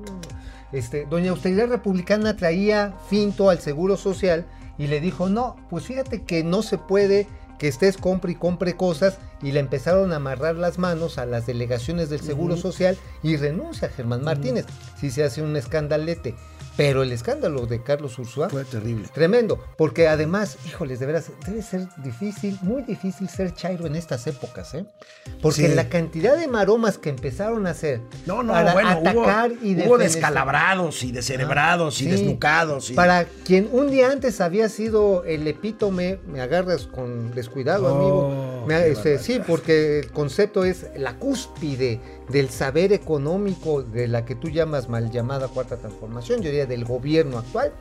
Este, 0.72 1.04
Doña 1.10 1.32
Austeridad 1.32 1.68
Republicana 1.68 2.36
traía 2.36 2.94
finto 3.10 3.50
al 3.50 3.60
Seguro 3.60 3.98
Social 3.98 4.46
y 4.78 4.86
le 4.86 5.00
dijo, 5.02 5.28
no, 5.28 5.56
pues 5.68 5.84
fíjate 5.84 6.22
que 6.22 6.42
no 6.42 6.62
se 6.62 6.78
puede 6.78 7.26
que 7.58 7.68
estés 7.68 7.96
compre 7.96 8.32
y 8.32 8.36
compre 8.36 8.76
cosas 8.76 9.18
y 9.42 9.52
le 9.52 9.60
empezaron 9.60 10.12
a 10.12 10.16
amarrar 10.16 10.56
las 10.56 10.78
manos 10.78 11.18
a 11.18 11.26
las 11.26 11.46
delegaciones 11.46 12.08
del 12.10 12.20
Seguro 12.20 12.56
Social 12.56 12.96
y 13.22 13.36
renuncia 13.36 13.88
Germán 13.88 14.22
Martínez. 14.24 14.66
Sí 14.98 15.10
se 15.10 15.24
hace 15.24 15.42
un 15.42 15.56
escandalete, 15.56 16.34
pero 16.76 17.02
el 17.02 17.10
escándalo 17.12 17.66
de 17.66 17.82
Carlos 17.82 18.18
Ursúa 18.18 18.48
Fue 18.50 18.64
terrible. 18.64 19.08
Tremendo, 19.14 19.58
porque 19.78 20.08
además, 20.08 20.58
híjoles, 20.66 21.00
de 21.00 21.06
veras, 21.06 21.30
debe 21.46 21.62
ser 21.62 21.86
difícil, 22.04 22.58
muy 22.62 22.82
difícil 22.82 23.28
ser 23.30 23.54
chairo 23.54 23.86
en 23.86 23.96
estas 23.96 24.26
épocas, 24.26 24.74
¿eh? 24.74 24.84
Porque 25.40 25.68
Sí. 25.68 25.74
la 25.74 25.88
cantidad 25.88 26.36
de 26.36 26.48
maromas 26.48 26.98
que 26.98 27.08
empezaron 27.10 27.66
a 27.66 27.70
hacer 27.70 28.00
No, 28.26 28.42
no, 28.42 28.52
para 28.52 28.72
bueno, 28.74 28.90
atacar 28.90 29.52
hubo, 29.52 29.64
y 29.66 29.74
hubo 29.74 29.96
defenestrar- 29.96 29.98
descalabrados 29.98 31.02
y 31.02 31.12
descerebrados 31.12 32.00
y 32.00 32.04
Sí. 32.04 32.10
desnucados. 32.10 32.90
y- 32.90 32.94
Para 32.94 33.24
quien 33.44 33.68
un 33.72 33.90
día 33.90 34.10
antes 34.10 34.40
había 34.40 34.68
sido 34.68 35.24
el 35.24 35.46
epítome, 35.48 36.18
me 36.26 36.40
agarras 36.42 36.86
con 36.86 37.34
descuidado, 37.34 37.86
Oh, 37.86 37.96
amigo. 37.96 38.64
Me- 38.66 38.88
este, 38.88 39.18
sí, 39.26 39.40
porque 39.44 39.98
el 39.98 40.12
concepto 40.12 40.64
es 40.64 40.86
la 40.96 41.18
cúspide 41.18 42.00
del 42.28 42.48
saber 42.48 42.92
económico 42.92 43.82
de 43.82 44.06
la 44.06 44.24
que 44.24 44.36
tú 44.36 44.48
llamas 44.48 44.88
mal 44.88 45.10
llamada 45.10 45.48
cuarta 45.48 45.76
transformación, 45.76 46.42
yo 46.42 46.50
diría 46.50 46.66
del 46.66 46.84
gobierno 46.84 47.38
actual. 47.38 47.72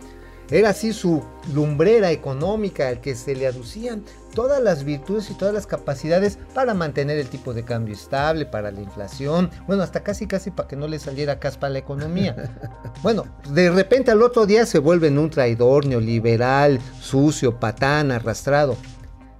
Era 0.52 0.70
así 0.70 0.94
su 0.94 1.24
lumbrera 1.54 2.12
económica 2.12 2.88
al 2.88 3.02
que 3.02 3.16
se 3.16 3.36
le 3.36 3.48
aducían 3.48 4.04
todas 4.36 4.62
las 4.62 4.84
virtudes 4.84 5.32
y 5.32 5.34
todas 5.34 5.54
las 5.54 5.66
capacidades 5.66 6.38
para 6.54 6.76
mantener 6.76 7.18
el 7.18 7.30
tipo 7.30 7.54
de 7.54 7.64
cambio 7.64 7.96
estable, 7.96 8.46
para 8.46 8.72
la 8.72 8.82
inflación, 8.82 9.50
bueno, 9.66 9.82
hasta 9.82 10.04
casi 10.04 10.28
casi 10.28 10.52
para 10.52 10.68
que 10.68 10.76
no 10.76 10.88
le 10.88 11.00
saliera 11.00 11.40
caspa 11.40 11.68
a 11.68 11.72
la 11.72 11.80
economía. 11.80 12.36
Bueno, 13.04 13.26
de 13.52 13.70
repente 13.70 14.10
al 14.10 14.24
otro 14.24 14.48
día 14.48 14.66
se 14.66 14.80
vuelven 14.80 15.20
un 15.20 15.30
traidor, 15.30 15.86
neoliberal, 15.86 16.80
sucio, 17.02 17.60
patán, 17.60 18.12
arrastrado. 18.12 18.78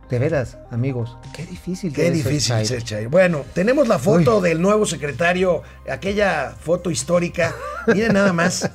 De 0.10 0.20
veras, 0.20 0.60
amigos, 0.70 1.18
qué 1.36 1.48
difícil. 1.48 1.92
Qué 1.92 2.12
difícil 2.12 2.64
ser. 2.66 3.08
Bueno, 3.10 3.44
tenemos 3.56 3.88
la 3.88 3.98
foto 3.98 4.40
del 4.40 4.62
nuevo 4.62 4.86
secretario, 4.86 5.64
aquella 5.90 6.52
foto 6.60 6.92
histórica. 6.92 7.56
Miren 7.88 8.14
nada 8.14 8.32
más. 8.32 8.70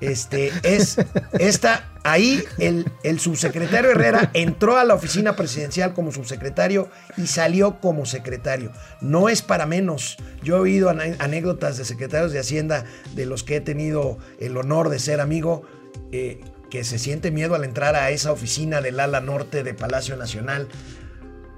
Este 0.00 0.52
es 0.64 0.96
esta. 1.38 1.92
Ahí 2.02 2.44
el, 2.58 2.90
el 3.04 3.20
subsecretario 3.20 3.92
Herrera 3.92 4.30
entró 4.34 4.76
a 4.76 4.84
la 4.84 4.94
oficina 4.94 5.36
presidencial 5.36 5.94
como 5.94 6.10
subsecretario 6.10 6.90
y 7.16 7.28
salió 7.28 7.80
como 7.80 8.04
secretario. 8.04 8.72
No 9.00 9.28
es 9.28 9.42
para 9.42 9.66
menos. 9.66 10.16
Yo 10.42 10.56
he 10.56 10.60
oído 10.60 10.90
anécdotas 10.90 11.76
de 11.78 11.84
secretarios 11.84 12.32
de 12.32 12.40
Hacienda 12.40 12.84
de 13.14 13.26
los 13.26 13.44
que 13.44 13.56
he 13.56 13.60
tenido 13.60 14.18
el 14.40 14.56
honor 14.56 14.88
de 14.88 14.98
ser 14.98 15.20
amigo. 15.20 15.62
eh, 16.10 16.40
que 16.74 16.82
se 16.82 16.98
siente 16.98 17.30
miedo 17.30 17.54
al 17.54 17.62
entrar 17.62 17.94
a 17.94 18.10
esa 18.10 18.32
oficina 18.32 18.80
del 18.80 18.98
ala 18.98 19.20
norte 19.20 19.62
de 19.62 19.74
Palacio 19.74 20.16
Nacional 20.16 20.66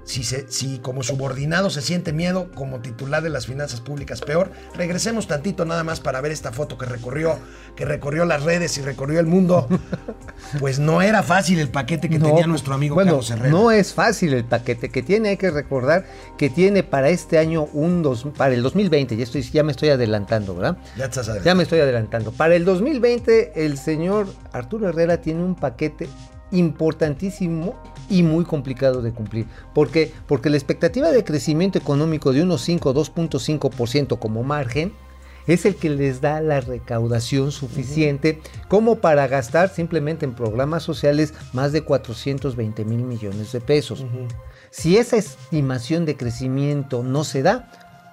si, 0.07 0.23
se, 0.23 0.49
si 0.49 0.79
como 0.79 1.03
subordinado 1.03 1.69
se 1.69 1.81
siente 1.81 2.13
miedo, 2.13 2.49
como 2.55 2.79
titular 2.79 3.21
de 3.21 3.29
las 3.29 3.45
finanzas 3.45 3.81
públicas 3.81 4.21
peor, 4.21 4.51
regresemos 4.73 5.27
tantito 5.27 5.65
nada 5.65 5.83
más 5.83 5.99
para 5.99 6.21
ver 6.21 6.31
esta 6.31 6.53
foto 6.53 6.77
que 6.77 6.85
recorrió, 6.85 7.37
que 7.75 7.83
recorrió 7.83 8.23
las 8.23 8.43
redes 8.43 8.77
y 8.77 8.81
recorrió 8.81 9.19
el 9.19 9.27
mundo. 9.27 9.67
Pues 10.59 10.79
no 10.79 11.01
era 11.01 11.23
fácil 11.23 11.59
el 11.59 11.67
paquete 11.69 12.09
que 12.09 12.19
No, 12.19 12.27
tenía 12.27 12.47
nuestro 12.47 12.73
amigo 12.73 12.95
bueno, 12.95 13.11
Carlos 13.11 13.31
Herrera. 13.31 13.49
No 13.49 13.71
es 13.71 13.93
fácil 13.93 14.33
el 14.33 14.45
paquete 14.45 14.89
que 14.89 15.03
tiene, 15.03 15.29
hay 15.29 15.37
que 15.37 15.51
recordar 15.51 16.05
que 16.37 16.49
tiene 16.49 16.83
para 16.83 17.09
este 17.09 17.37
año 17.37 17.67
un 17.73 18.01
dos, 18.01 18.25
para 18.37 18.53
el 18.53 18.61
2020, 18.61 19.17
ya 19.17 19.23
estoy, 19.23 19.41
ya 19.41 19.63
me 19.63 19.71
estoy 19.71 19.89
adelantando, 19.89 20.55
¿verdad? 20.55 20.77
Ya 20.95 21.05
estás. 21.05 21.43
Ya 21.43 21.53
me 21.53 21.63
estoy 21.63 21.79
adelantando. 21.79 22.31
Para 22.31 22.55
el 22.55 22.63
2020, 22.63 23.65
el 23.65 23.77
señor 23.77 24.27
Arturo 24.53 24.87
Herrera 24.87 25.17
tiene 25.17 25.43
un 25.43 25.55
paquete 25.55 26.07
importantísimo 26.51 27.75
y 28.09 28.23
muy 28.23 28.45
complicado 28.45 29.01
de 29.01 29.11
cumplir. 29.11 29.45
¿Por 29.73 29.89
qué? 29.89 30.11
Porque 30.27 30.49
la 30.49 30.57
expectativa 30.57 31.11
de 31.11 31.23
crecimiento 31.23 31.77
económico 31.77 32.33
de 32.33 32.43
unos 32.43 32.61
5, 32.61 32.93
2.5% 32.93 34.19
como 34.19 34.43
margen 34.43 34.93
es 35.47 35.65
el 35.65 35.75
que 35.75 35.89
les 35.89 36.21
da 36.21 36.41
la 36.41 36.59
recaudación 36.59 37.51
suficiente 37.51 38.41
como 38.67 38.97
para 38.97 39.27
gastar 39.27 39.69
simplemente 39.69 40.25
en 40.25 40.35
programas 40.35 40.83
sociales 40.83 41.33
más 41.53 41.71
de 41.71 41.83
420 41.83 42.85
mil 42.85 43.03
millones 43.03 43.53
de 43.53 43.61
pesos. 43.61 44.05
Si 44.69 44.97
esa 44.97 45.15
estimación 45.15 46.05
de 46.05 46.17
crecimiento 46.17 47.01
no 47.01 47.23
se 47.23 47.41
da, 47.41 47.69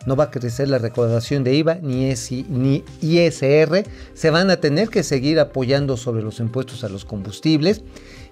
no 0.07 0.17
va 0.17 0.25
a 0.25 0.31
crecer 0.31 0.69
la 0.69 0.79
recaudación 0.79 1.45
de 1.45 1.55
IVA 1.55 1.79
ni, 1.83 2.11
ESI 2.11 2.47
ni 2.49 2.85
ISR, 3.01 3.85
se 4.15 4.31
van 4.31 4.51
a 4.51 4.57
tener 4.57 4.89
que 4.89 5.03
seguir 5.03 5.41
apoyando 5.41 5.97
sobre 5.97 6.23
los 6.23 6.41
impuestos 6.41 6.85
a 6.85 6.89
los 6.89 7.05
combustibles. 7.05 7.83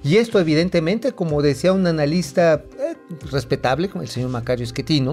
Y 0.04 0.16
esto 0.16 0.40
evidentemente, 0.40 1.12
como 1.12 1.42
decía 1.42 1.72
un 1.72 1.86
analista 1.86 2.54
eh, 2.54 2.96
respetable, 3.30 3.88
como 3.88 4.02
el 4.02 4.08
señor 4.08 4.30
Macario 4.30 4.64
Esquetino, 4.64 5.12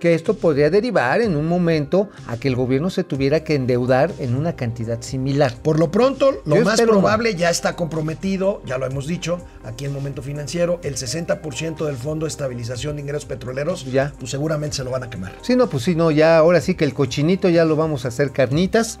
que 0.00 0.14
esto 0.14 0.34
podría 0.34 0.70
derivar 0.70 1.20
en 1.20 1.36
un 1.36 1.46
momento 1.46 2.08
a 2.26 2.36
que 2.38 2.48
el 2.48 2.56
gobierno 2.56 2.90
se 2.90 3.04
tuviera 3.04 3.44
que 3.44 3.54
endeudar 3.54 4.10
en 4.18 4.34
una 4.34 4.56
cantidad 4.56 5.00
similar. 5.02 5.54
Por 5.62 5.78
lo 5.78 5.90
pronto, 5.92 6.42
lo 6.44 6.56
Yo 6.56 6.64
más 6.64 6.80
probable 6.80 7.34
ya 7.36 7.50
está 7.50 7.76
comprometido, 7.76 8.62
ya 8.66 8.78
lo 8.78 8.86
hemos 8.86 9.06
dicho, 9.06 9.38
aquí 9.62 9.84
en 9.84 9.92
Momento 9.92 10.22
Financiero, 10.22 10.80
el 10.82 10.96
60% 10.96 11.84
del 11.86 11.96
Fondo 11.96 12.26
de 12.26 12.30
Estabilización 12.30 12.96
de 12.96 13.02
Ingresos 13.02 13.26
Petroleros, 13.26 13.84
Ya. 13.84 14.12
pues 14.18 14.30
seguramente 14.30 14.76
se 14.76 14.84
lo 14.84 14.90
van 14.90 15.04
a 15.04 15.10
quemar. 15.10 15.32
Sí, 15.42 15.54
no, 15.54 15.68
pues 15.68 15.84
sí, 15.84 15.94
no, 15.94 16.10
ya 16.10 16.38
ahora 16.38 16.60
sí 16.60 16.74
que 16.74 16.84
el 16.84 16.94
cochinito 16.94 17.48
ya 17.48 17.64
lo 17.64 17.76
vamos 17.76 18.04
a 18.04 18.08
hacer 18.08 18.32
carnitas. 18.32 18.98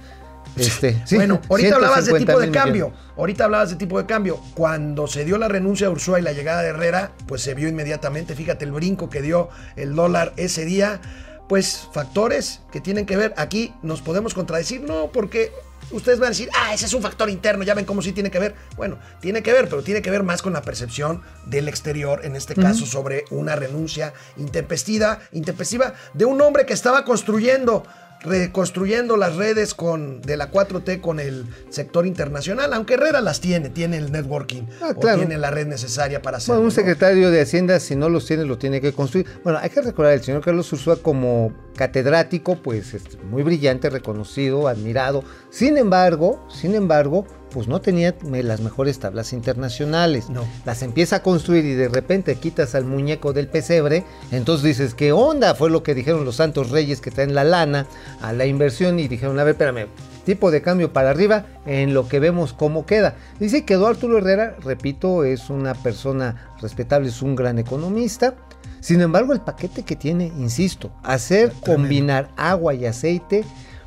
Este, 0.56 1.00
sí, 1.04 1.16
bueno, 1.16 1.40
ahorita 1.48 1.76
hablabas 1.76 2.06
de 2.06 2.12
150 2.12 2.32
tipo 2.32 2.40
de 2.40 2.50
cambio. 2.50 2.86
millones. 2.88 3.10
Ahorita 3.16 3.44
hablabas 3.44 3.70
de 3.70 3.76
tipo 3.76 3.98
de 3.98 4.06
cambio. 4.06 4.40
Cuando 4.54 5.06
se 5.06 5.24
dio 5.24 5.38
la 5.38 5.48
renuncia 5.48 5.86
de 5.86 5.92
Ursúa 5.92 6.18
y 6.18 6.22
la 6.22 6.32
llegada 6.32 6.62
de 6.62 6.68
Herrera, 6.68 7.12
pues 7.26 7.42
se 7.42 7.54
vio 7.54 7.68
inmediatamente. 7.68 8.34
Fíjate 8.34 8.64
el 8.64 8.72
brinco 8.72 9.10
que 9.10 9.22
dio 9.22 9.48
el 9.76 9.94
dólar 9.94 10.32
ese 10.36 10.64
día. 10.64 11.00
Pues 11.48 11.88
factores 11.92 12.60
que 12.70 12.80
tienen 12.80 13.06
que 13.06 13.16
ver. 13.16 13.34
Aquí 13.36 13.74
nos 13.82 14.02
podemos 14.02 14.34
contradecir, 14.34 14.82
no, 14.82 15.10
porque 15.12 15.52
ustedes 15.90 16.18
van 16.18 16.26
a 16.26 16.30
decir, 16.30 16.48
ah, 16.54 16.72
ese 16.72 16.86
es 16.86 16.94
un 16.94 17.02
factor 17.02 17.28
interno, 17.28 17.64
ya 17.64 17.74
ven 17.74 17.84
cómo 17.84 18.02
sí 18.02 18.12
tiene 18.12 18.30
que 18.30 18.38
ver. 18.38 18.54
Bueno, 18.76 18.98
tiene 19.20 19.42
que 19.42 19.52
ver, 19.52 19.68
pero 19.68 19.82
tiene 19.82 20.02
que 20.02 20.10
ver 20.10 20.22
más 20.22 20.42
con 20.42 20.52
la 20.52 20.62
percepción 20.62 21.22
del 21.46 21.68
exterior, 21.68 22.24
en 22.24 22.36
este 22.36 22.54
caso 22.54 22.86
sobre 22.86 23.24
una 23.30 23.56
renuncia 23.56 24.12
intempestiva, 24.36 25.20
intempestiva 25.32 25.94
de 26.14 26.24
un 26.24 26.40
hombre 26.40 26.66
que 26.66 26.72
estaba 26.72 27.04
construyendo 27.04 27.84
reconstruyendo 28.22 29.16
las 29.16 29.36
redes 29.36 29.74
con, 29.74 30.20
de 30.22 30.36
la 30.36 30.50
4T 30.50 31.00
con 31.00 31.20
el 31.20 31.46
sector 31.70 32.06
internacional, 32.06 32.72
aunque 32.74 32.94
Herrera 32.94 33.20
las 33.20 33.40
tiene, 33.40 33.70
tiene 33.70 33.96
el 33.96 34.12
networking 34.12 34.62
Ah, 34.80 34.92
o 34.94 35.00
claro. 35.00 35.18
tiene 35.18 35.38
la 35.38 35.50
red 35.50 35.66
necesaria 35.66 36.20
para 36.22 36.36
hacerlo. 36.38 36.54
Bueno, 36.54 36.62
un 36.62 36.66
¿no? 36.68 36.70
secretario 36.74 37.30
de 37.30 37.40
Hacienda, 37.40 37.80
si 37.80 37.96
no 37.96 38.08
los 38.08 38.26
tiene, 38.26 38.44
lo 38.44 38.58
tiene 38.58 38.80
que 38.80 38.92
construir. 38.92 39.26
Bueno, 39.42 39.58
hay 39.60 39.70
que 39.70 39.80
recordar, 39.80 40.12
el 40.12 40.22
señor 40.22 40.42
Carlos 40.42 40.72
Ursúa 40.72 40.96
como 40.96 41.52
catedrático, 41.76 42.56
pues 42.56 42.94
es 42.94 43.02
muy 43.24 43.42
brillante, 43.42 43.88
reconocido, 43.90 44.68
admirado. 44.68 45.24
Sin 45.50 45.78
embargo, 45.78 46.46
sin 46.50 46.74
embargo, 46.74 47.26
pues 47.50 47.68
no 47.68 47.80
tenía 47.80 48.14
las 48.22 48.60
mejores 48.60 48.98
tablas 48.98 49.32
internacionales. 49.32 50.30
No. 50.30 50.44
Las 50.64 50.82
empieza 50.82 51.16
a 51.16 51.22
construir 51.22 51.64
y 51.64 51.74
de 51.74 51.88
repente 51.88 52.36
quitas 52.36 52.74
al 52.74 52.84
muñeco 52.84 53.32
del 53.32 53.48
pesebre, 53.48 54.04
entonces 54.30 54.64
dices, 54.64 54.94
¿qué 54.94 55.12
onda? 55.12 55.54
Fue 55.54 55.70
lo 55.70 55.82
que 55.82 55.94
dijeron 55.94 56.24
los 56.24 56.36
santos 56.36 56.70
reyes 56.70 57.00
que 57.00 57.10
traen 57.10 57.34
la 57.34 57.44
lana 57.44 57.86
a 58.20 58.32
la 58.32 58.46
inversión 58.46 58.98
y 58.98 59.08
dijeron, 59.08 59.38
a 59.38 59.44
ver, 59.44 59.52
espérame, 59.52 59.86
tipo 60.24 60.50
de 60.50 60.62
cambio 60.62 60.92
para 60.92 61.10
arriba 61.10 61.46
en 61.66 61.94
lo 61.94 62.08
que 62.08 62.20
vemos 62.20 62.52
cómo 62.52 62.86
queda. 62.86 63.16
Dice 63.38 63.64
que 63.64 63.74
Arturo 63.74 64.18
Herrera, 64.18 64.56
repito, 64.62 65.24
es 65.24 65.50
una 65.50 65.74
persona 65.74 66.52
respetable, 66.60 67.08
es 67.08 67.22
un 67.22 67.34
gran 67.34 67.58
economista. 67.58 68.34
Sin 68.80 69.00
embargo, 69.00 69.32
el 69.32 69.40
paquete 69.40 69.82
que 69.82 69.96
tiene, 69.96 70.26
insisto, 70.38 70.90
hacer 71.02 71.52
combinar 71.64 72.30
agua 72.36 72.74
y 72.74 72.86
aceite, 72.86 73.44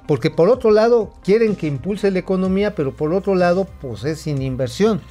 porque 0.07 0.29
por 0.29 0.49
otro 0.49 0.71
lado 0.71 1.13
quieren 1.23 1.55
que 1.55 1.67
impulse 1.67 2.11
la 2.11 2.19
economía, 2.19 2.75
pero 2.75 2.95
por 2.95 3.13
otro 3.13 3.35
lado, 3.35 3.67
pues 3.81 4.03
es 4.03 4.19
sin 4.21 4.41
inversión. 4.41 5.01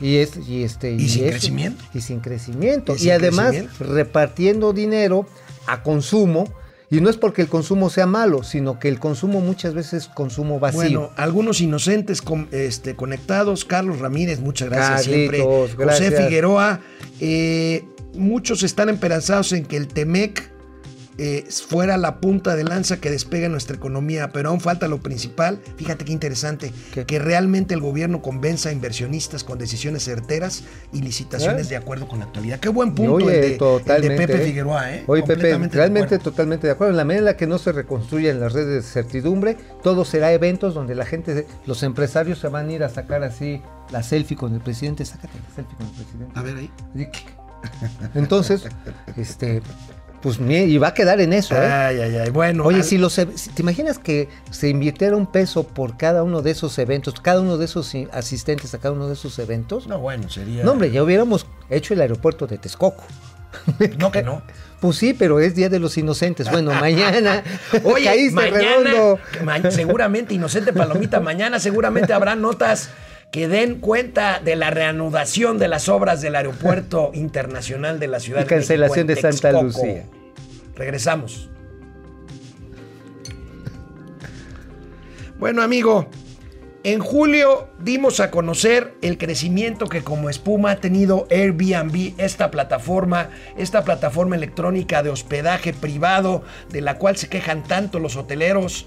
Y, 0.00 0.16
es, 0.16 0.36
y, 0.48 0.64
este, 0.64 0.92
¿Y 0.92 1.08
sin 1.08 1.28
crecimiento? 1.28 1.84
Y 1.94 2.00
sin 2.00 2.20
crecimiento. 2.20 2.94
Y 2.94 2.98
sin 2.98 3.12
además 3.12 3.50
crecimiento. 3.50 3.84
repartiendo 3.84 4.72
dinero 4.72 5.26
a 5.66 5.82
consumo. 5.82 6.52
Y 6.90 7.00
no 7.00 7.08
es 7.08 7.16
porque 7.16 7.42
el 7.42 7.48
consumo 7.48 7.88
sea 7.90 8.06
malo, 8.06 8.42
sino 8.42 8.78
que 8.78 8.88
el 8.88 8.98
consumo 9.00 9.40
muchas 9.40 9.72
veces 9.74 10.04
es 10.04 10.08
consumo 10.08 10.60
vacío. 10.60 10.80
Bueno, 10.80 11.10
algunos 11.16 11.60
inocentes 11.60 12.22
con- 12.22 12.48
este, 12.52 12.94
conectados. 12.94 13.64
Carlos 13.64 13.98
Ramírez, 13.98 14.40
muchas 14.40 14.68
gracias 14.68 15.06
Carlitos, 15.06 15.70
siempre. 15.70 15.84
José. 15.86 16.10
Figueroa. 16.24 16.80
eh, 17.20 17.84
muchos 18.14 18.62
están 18.62 18.90
esperanzados 18.90 19.52
en 19.52 19.64
que 19.64 19.76
el 19.76 19.88
TEMEC 19.88 20.50
eh, 21.18 21.46
fuera 21.50 21.96
la 21.96 22.20
punta 22.20 22.56
de 22.56 22.64
lanza 22.64 23.00
que 23.00 23.10
despegue 23.10 23.48
nuestra 23.48 23.76
economía, 23.76 24.32
pero 24.32 24.50
aún 24.50 24.60
falta 24.60 24.88
lo 24.88 25.00
principal. 25.00 25.60
Fíjate 25.76 26.04
qué 26.04 26.12
interesante, 26.12 26.72
¿Qué? 26.92 27.04
que 27.04 27.18
realmente 27.18 27.74
el 27.74 27.80
gobierno 27.80 28.22
convenza 28.22 28.70
a 28.70 28.72
inversionistas 28.72 29.44
con 29.44 29.58
decisiones 29.58 30.04
certeras 30.04 30.64
y 30.92 31.02
licitaciones 31.02 31.66
¿Eh? 31.66 31.70
de 31.70 31.76
acuerdo 31.76 32.08
con 32.08 32.18
la 32.18 32.26
actualidad. 32.26 32.60
Qué 32.60 32.68
buen 32.68 32.94
punto 32.94 33.14
Oye, 33.14 33.52
el, 33.52 33.58
de, 33.58 33.94
el 33.96 34.02
de. 34.02 34.10
Pepe 34.16 34.42
¿eh? 34.42 34.46
Figueroa, 34.46 34.94
¿eh? 34.94 35.04
Oye, 35.06 35.22
Pepe, 35.22 35.48
de 35.48 35.68
realmente 35.68 36.16
acuerdo. 36.16 36.30
totalmente 36.30 36.66
de 36.66 36.72
acuerdo. 36.72 36.92
En 36.92 36.96
la 36.96 37.04
medida 37.04 37.20
en 37.20 37.24
la 37.26 37.36
que 37.36 37.46
no 37.46 37.58
se 37.58 37.72
reconstruyan 37.72 38.40
las 38.40 38.52
redes 38.52 38.82
de 38.82 38.82
certidumbre, 38.82 39.56
todo 39.82 40.04
será 40.04 40.32
eventos 40.32 40.74
donde 40.74 40.94
la 40.94 41.06
gente, 41.06 41.46
los 41.66 41.82
empresarios 41.82 42.38
se 42.38 42.48
van 42.48 42.68
a 42.68 42.72
ir 42.72 42.82
a 42.82 42.88
sacar 42.88 43.22
así 43.22 43.62
la 43.90 44.02
selfie 44.02 44.36
con 44.36 44.54
el 44.54 44.60
presidente. 44.60 45.04
Sácate 45.04 45.38
la 45.38 45.54
selfie 45.54 45.76
con 45.76 45.86
el 45.86 45.92
presidente. 45.92 46.32
A 46.38 46.42
ver 46.42 46.56
ahí. 46.56 46.70
Entonces, 48.14 48.66
este, 49.16 49.62
pues 50.24 50.40
y 50.40 50.78
va 50.78 50.88
a 50.88 50.94
quedar 50.94 51.20
en 51.20 51.34
eso, 51.34 51.54
¿eh? 51.54 51.66
Ay, 51.66 52.00
ay, 52.00 52.16
ay. 52.16 52.30
Bueno. 52.30 52.64
Oye, 52.64 52.78
al- 52.78 52.84
si 52.84 52.96
los, 52.96 53.14
¿te 53.14 53.28
imaginas 53.58 53.98
que 53.98 54.30
se 54.50 54.70
invirtiera 54.70 55.14
un 55.16 55.26
peso 55.26 55.64
por 55.64 55.98
cada 55.98 56.22
uno 56.22 56.40
de 56.40 56.50
esos 56.52 56.78
eventos, 56.78 57.20
cada 57.20 57.42
uno 57.42 57.58
de 57.58 57.66
esos 57.66 57.92
asistentes 58.10 58.72
a 58.72 58.78
cada 58.78 58.94
uno 58.94 59.06
de 59.06 59.12
esos 59.12 59.38
eventos? 59.38 59.86
No, 59.86 59.98
bueno, 59.98 60.30
sería. 60.30 60.64
No, 60.64 60.72
hombre, 60.72 60.90
ya 60.90 61.02
hubiéramos 61.02 61.46
hecho 61.68 61.92
el 61.92 62.00
aeropuerto 62.00 62.46
de 62.46 62.56
Texcoco. 62.56 63.04
No, 63.98 64.10
que 64.10 64.22
no. 64.22 64.42
Pues 64.80 64.96
sí, 64.96 65.14
pero 65.14 65.38
es 65.40 65.54
Día 65.54 65.68
de 65.68 65.78
los 65.78 65.96
Inocentes. 65.98 66.50
Bueno, 66.50 66.72
mañana. 66.80 67.42
Oye, 67.84 68.04
caíste 68.06 68.34
mañana, 68.34 68.90
redondo. 68.90 69.70
seguramente, 69.70 70.32
Inocente 70.34 70.72
Palomita, 70.72 71.20
mañana 71.20 71.60
seguramente 71.60 72.12
habrá 72.14 72.34
notas 72.34 72.88
que 73.34 73.48
den 73.48 73.80
cuenta 73.80 74.38
de 74.38 74.54
la 74.54 74.70
reanudación 74.70 75.58
de 75.58 75.66
las 75.66 75.88
obras 75.88 76.20
del 76.20 76.36
Aeropuerto 76.36 77.10
Internacional 77.14 77.98
de 77.98 78.06
la 78.06 78.20
Ciudad 78.20 78.42
Y 78.42 78.46
cancelación 78.46 79.08
de, 79.08 79.14
México 79.14 79.26
de 79.26 79.32
Santa. 79.32 79.60
Lucía. 79.60 80.04
Regresamos. 80.76 81.50
Bueno, 85.36 85.62
amigo, 85.62 86.08
en 86.84 87.00
julio 87.00 87.70
dimos 87.80 88.20
a 88.20 88.30
conocer 88.30 88.94
el 89.02 89.18
crecimiento 89.18 89.88
que 89.88 90.04
como 90.04 90.30
espuma 90.30 90.70
ha 90.70 90.76
tenido 90.76 91.26
Airbnb, 91.28 92.14
esta 92.18 92.52
plataforma, 92.52 93.30
esta 93.58 93.82
plataforma 93.82 94.36
electrónica 94.36 95.02
de 95.02 95.10
hospedaje 95.10 95.72
privado 95.72 96.44
de 96.70 96.82
la 96.82 96.98
cual 96.98 97.16
se 97.16 97.28
quejan 97.28 97.64
tanto 97.64 97.98
los 97.98 98.14
hoteleros, 98.14 98.86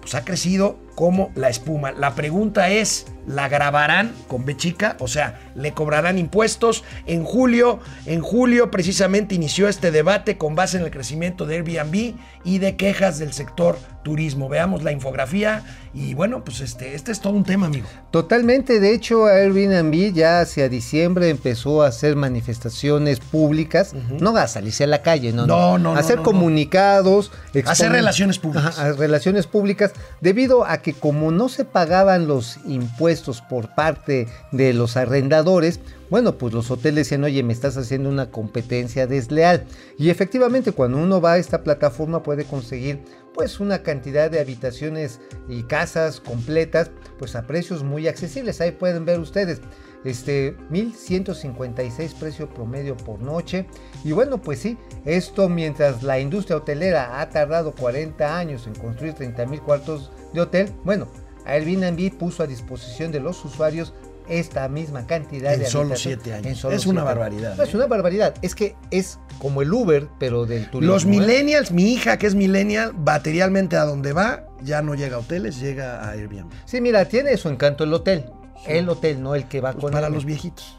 pues 0.00 0.16
ha 0.16 0.24
crecido 0.24 0.83
como 0.94 1.30
la 1.34 1.48
espuma. 1.48 1.92
La 1.92 2.14
pregunta 2.14 2.70
es, 2.70 3.06
¿la 3.26 3.48
grabarán 3.48 4.12
con 4.28 4.44
B 4.44 4.56
chica? 4.56 4.96
O 5.00 5.08
sea, 5.08 5.40
¿le 5.54 5.72
cobrarán 5.72 6.18
impuestos? 6.18 6.84
En 7.06 7.24
julio, 7.24 7.80
en 8.06 8.20
julio 8.20 8.70
precisamente 8.70 9.34
inició 9.34 9.68
este 9.68 9.90
debate 9.90 10.36
con 10.36 10.54
base 10.54 10.76
en 10.76 10.84
el 10.84 10.90
crecimiento 10.90 11.46
de 11.46 11.56
Airbnb 11.56 12.14
y 12.44 12.58
de 12.58 12.76
quejas 12.76 13.18
del 13.18 13.32
sector 13.32 13.78
turismo. 14.02 14.48
Veamos 14.48 14.82
la 14.84 14.92
infografía 14.92 15.64
y 15.94 16.14
bueno, 16.14 16.44
pues 16.44 16.60
este, 16.60 16.94
este 16.94 17.10
es 17.10 17.20
todo 17.20 17.32
un 17.32 17.44
tema, 17.44 17.66
amigo. 17.66 17.88
Totalmente, 18.10 18.78
de 18.78 18.92
hecho 18.92 19.26
Airbnb 19.26 20.12
ya 20.12 20.40
hacia 20.40 20.68
diciembre 20.68 21.30
empezó 21.30 21.82
a 21.82 21.88
hacer 21.88 22.14
manifestaciones 22.14 23.20
públicas, 23.20 23.94
no 24.20 24.36
a 24.36 24.46
salirse 24.46 24.84
a 24.84 24.86
la 24.86 25.02
calle, 25.02 25.32
no, 25.32 25.46
No, 25.46 25.78
no, 25.78 25.94
no, 25.94 25.98
hacer 25.98 26.18
no, 26.18 26.22
comunicados, 26.22 27.32
Hacer 27.64 27.92
relaciones 27.92 28.38
públicas. 28.38 28.78
Ajá, 28.78 28.92
relaciones 28.92 29.46
públicas, 29.46 29.92
debido 30.20 30.66
a 30.66 30.78
que 30.84 30.92
como 30.92 31.32
no 31.32 31.48
se 31.48 31.64
pagaban 31.64 32.28
los 32.28 32.58
impuestos 32.66 33.40
por 33.40 33.74
parte 33.74 34.28
de 34.52 34.74
los 34.74 34.98
arrendadores, 34.98 35.80
bueno, 36.10 36.36
pues 36.36 36.52
los 36.52 36.70
hoteles 36.70 37.06
decían, 37.06 37.24
oye, 37.24 37.42
me 37.42 37.54
estás 37.54 37.76
haciendo 37.78 38.10
una 38.10 38.30
competencia 38.30 39.06
desleal. 39.06 39.64
Y 39.98 40.10
efectivamente, 40.10 40.72
cuando 40.72 40.98
uno 40.98 41.20
va 41.22 41.32
a 41.32 41.38
esta 41.38 41.64
plataforma 41.64 42.22
puede 42.22 42.44
conseguir 42.44 43.00
pues 43.34 43.58
una 43.58 43.82
cantidad 43.82 44.30
de 44.30 44.38
habitaciones 44.38 45.20
y 45.48 45.64
casas 45.64 46.20
completas, 46.20 46.90
pues 47.18 47.34
a 47.34 47.46
precios 47.46 47.82
muy 47.82 48.06
accesibles. 48.06 48.60
Ahí 48.60 48.70
pueden 48.70 49.06
ver 49.06 49.18
ustedes. 49.18 49.60
Este, 50.04 50.54
1156 50.68 52.14
precio 52.14 52.48
promedio 52.52 52.94
por 52.94 53.20
noche. 53.20 53.66
Y 54.04 54.12
bueno, 54.12 54.40
pues 54.40 54.60
sí, 54.60 54.76
esto 55.06 55.48
mientras 55.48 56.02
la 56.02 56.20
industria 56.20 56.58
hotelera 56.58 57.20
ha 57.20 57.30
tardado 57.30 57.72
40 57.72 58.36
años 58.38 58.66
en 58.66 58.74
construir 58.74 59.14
30 59.14 59.46
mil 59.46 59.62
cuartos 59.62 60.12
de 60.34 60.40
hotel, 60.40 60.72
bueno, 60.84 61.08
Airbnb 61.46 62.12
puso 62.18 62.42
a 62.42 62.46
disposición 62.46 63.12
de 63.12 63.20
los 63.20 63.42
usuarios 63.44 63.94
esta 64.28 64.68
misma 64.68 65.06
cantidad 65.06 65.52
En 65.52 65.60
de 65.60 65.66
solo 65.66 65.96
siete 65.96 66.32
años. 66.32 66.46
En 66.46 66.56
solo 66.56 66.74
Es 66.74 66.86
una 66.86 67.02
siete 67.02 67.14
barbaridad, 67.14 67.56
No, 67.56 67.62
es 67.62 67.74
¿eh? 67.74 67.76
una 67.76 67.86
barbaridad. 67.86 68.34
Es 68.42 68.54
que 68.54 68.74
es 68.90 69.18
como 69.38 69.62
el 69.62 69.72
Uber, 69.72 70.08
pero 70.18 70.46
del 70.46 70.70
turismo. 70.70 70.94
Los 70.94 71.04
¿eh? 71.04 71.08
millennials, 71.08 71.72
mi 71.72 71.92
hija 71.92 72.18
que 72.18 72.26
es 72.26 72.34
millennial, 72.34 72.94
materialmente 72.94 73.76
a 73.76 73.84
donde 73.84 74.12
va, 74.12 74.46
ya 74.62 74.82
no 74.82 74.94
llega 74.94 75.16
a 75.16 75.20
hoteles, 75.20 75.60
llega 75.60 76.02
a 76.02 76.10
Airbnb. 76.12 76.50
Sí, 76.64 76.80
mira, 76.80 77.04
tiene 77.06 77.36
su 77.36 77.48
encanto 77.48 77.84
el 77.84 77.92
hotel. 77.92 78.24
El 78.66 78.88
hotel, 78.88 79.22
no 79.22 79.34
el 79.34 79.46
que 79.46 79.60
va 79.60 79.72
Pues 79.72 79.82
con 79.82 79.92
para 79.92 80.08
los 80.08 80.24
viejitos. 80.24 80.78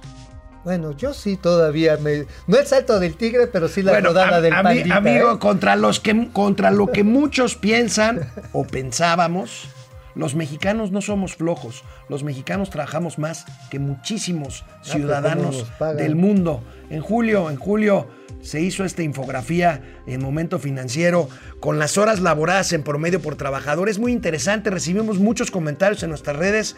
Bueno, 0.65 0.91
yo 0.97 1.13
sí 1.13 1.38
todavía 1.38 1.95
me. 1.97 2.25
No 2.47 2.58
el 2.58 2.65
salto 2.65 2.99
del 2.99 3.15
tigre, 3.15 3.47
pero 3.47 3.67
sí 3.69 3.82
la 3.84 3.91
Bueno, 3.93 4.10
rodada 4.10 4.41
del 4.41 4.51
ami- 4.54 4.63
pandita. 4.63 4.95
amigo, 4.97 5.34
¿eh? 5.34 5.39
contra 5.39 5.75
los 5.78 5.99
que 6.01 6.30
contra 6.34 6.71
lo 6.71 6.88
que 6.91 7.04
muchos 7.04 7.56
piensan 7.56 8.28
o 8.51 8.65
pensábamos, 8.65 9.67
los 10.15 10.34
mexicanos 10.36 10.91
no 10.91 11.01
somos 11.01 11.36
flojos. 11.36 11.84
Los 12.10 12.23
mexicanos 12.23 12.71
trabajamos 12.71 13.19
más 13.19 13.45
que 13.69 13.78
muchísimos 13.80 14.63
Ah, 14.67 14.80
ciudadanos 14.84 15.65
del 15.97 16.15
mundo. 16.15 16.63
En 16.89 17.01
julio, 17.01 17.49
en 17.51 17.58
julio 17.58 18.08
se 18.46 18.62
hizo 18.62 18.86
esta 18.86 19.02
infografía 19.02 19.82
en 20.06 20.22
Momento 20.22 20.60
Financiero 20.60 21.28
con 21.60 21.80
las 21.80 21.98
horas 21.98 22.20
laboradas 22.20 22.72
en 22.74 22.84
promedio 22.84 23.20
por 23.22 23.36
trabajador. 23.36 23.90
Es 23.90 23.98
muy 23.98 24.12
interesante, 24.12 24.70
recibimos 24.70 25.18
muchos 25.18 25.50
comentarios 25.50 26.04
en 26.04 26.10
nuestras 26.10 26.36
redes. 26.38 26.76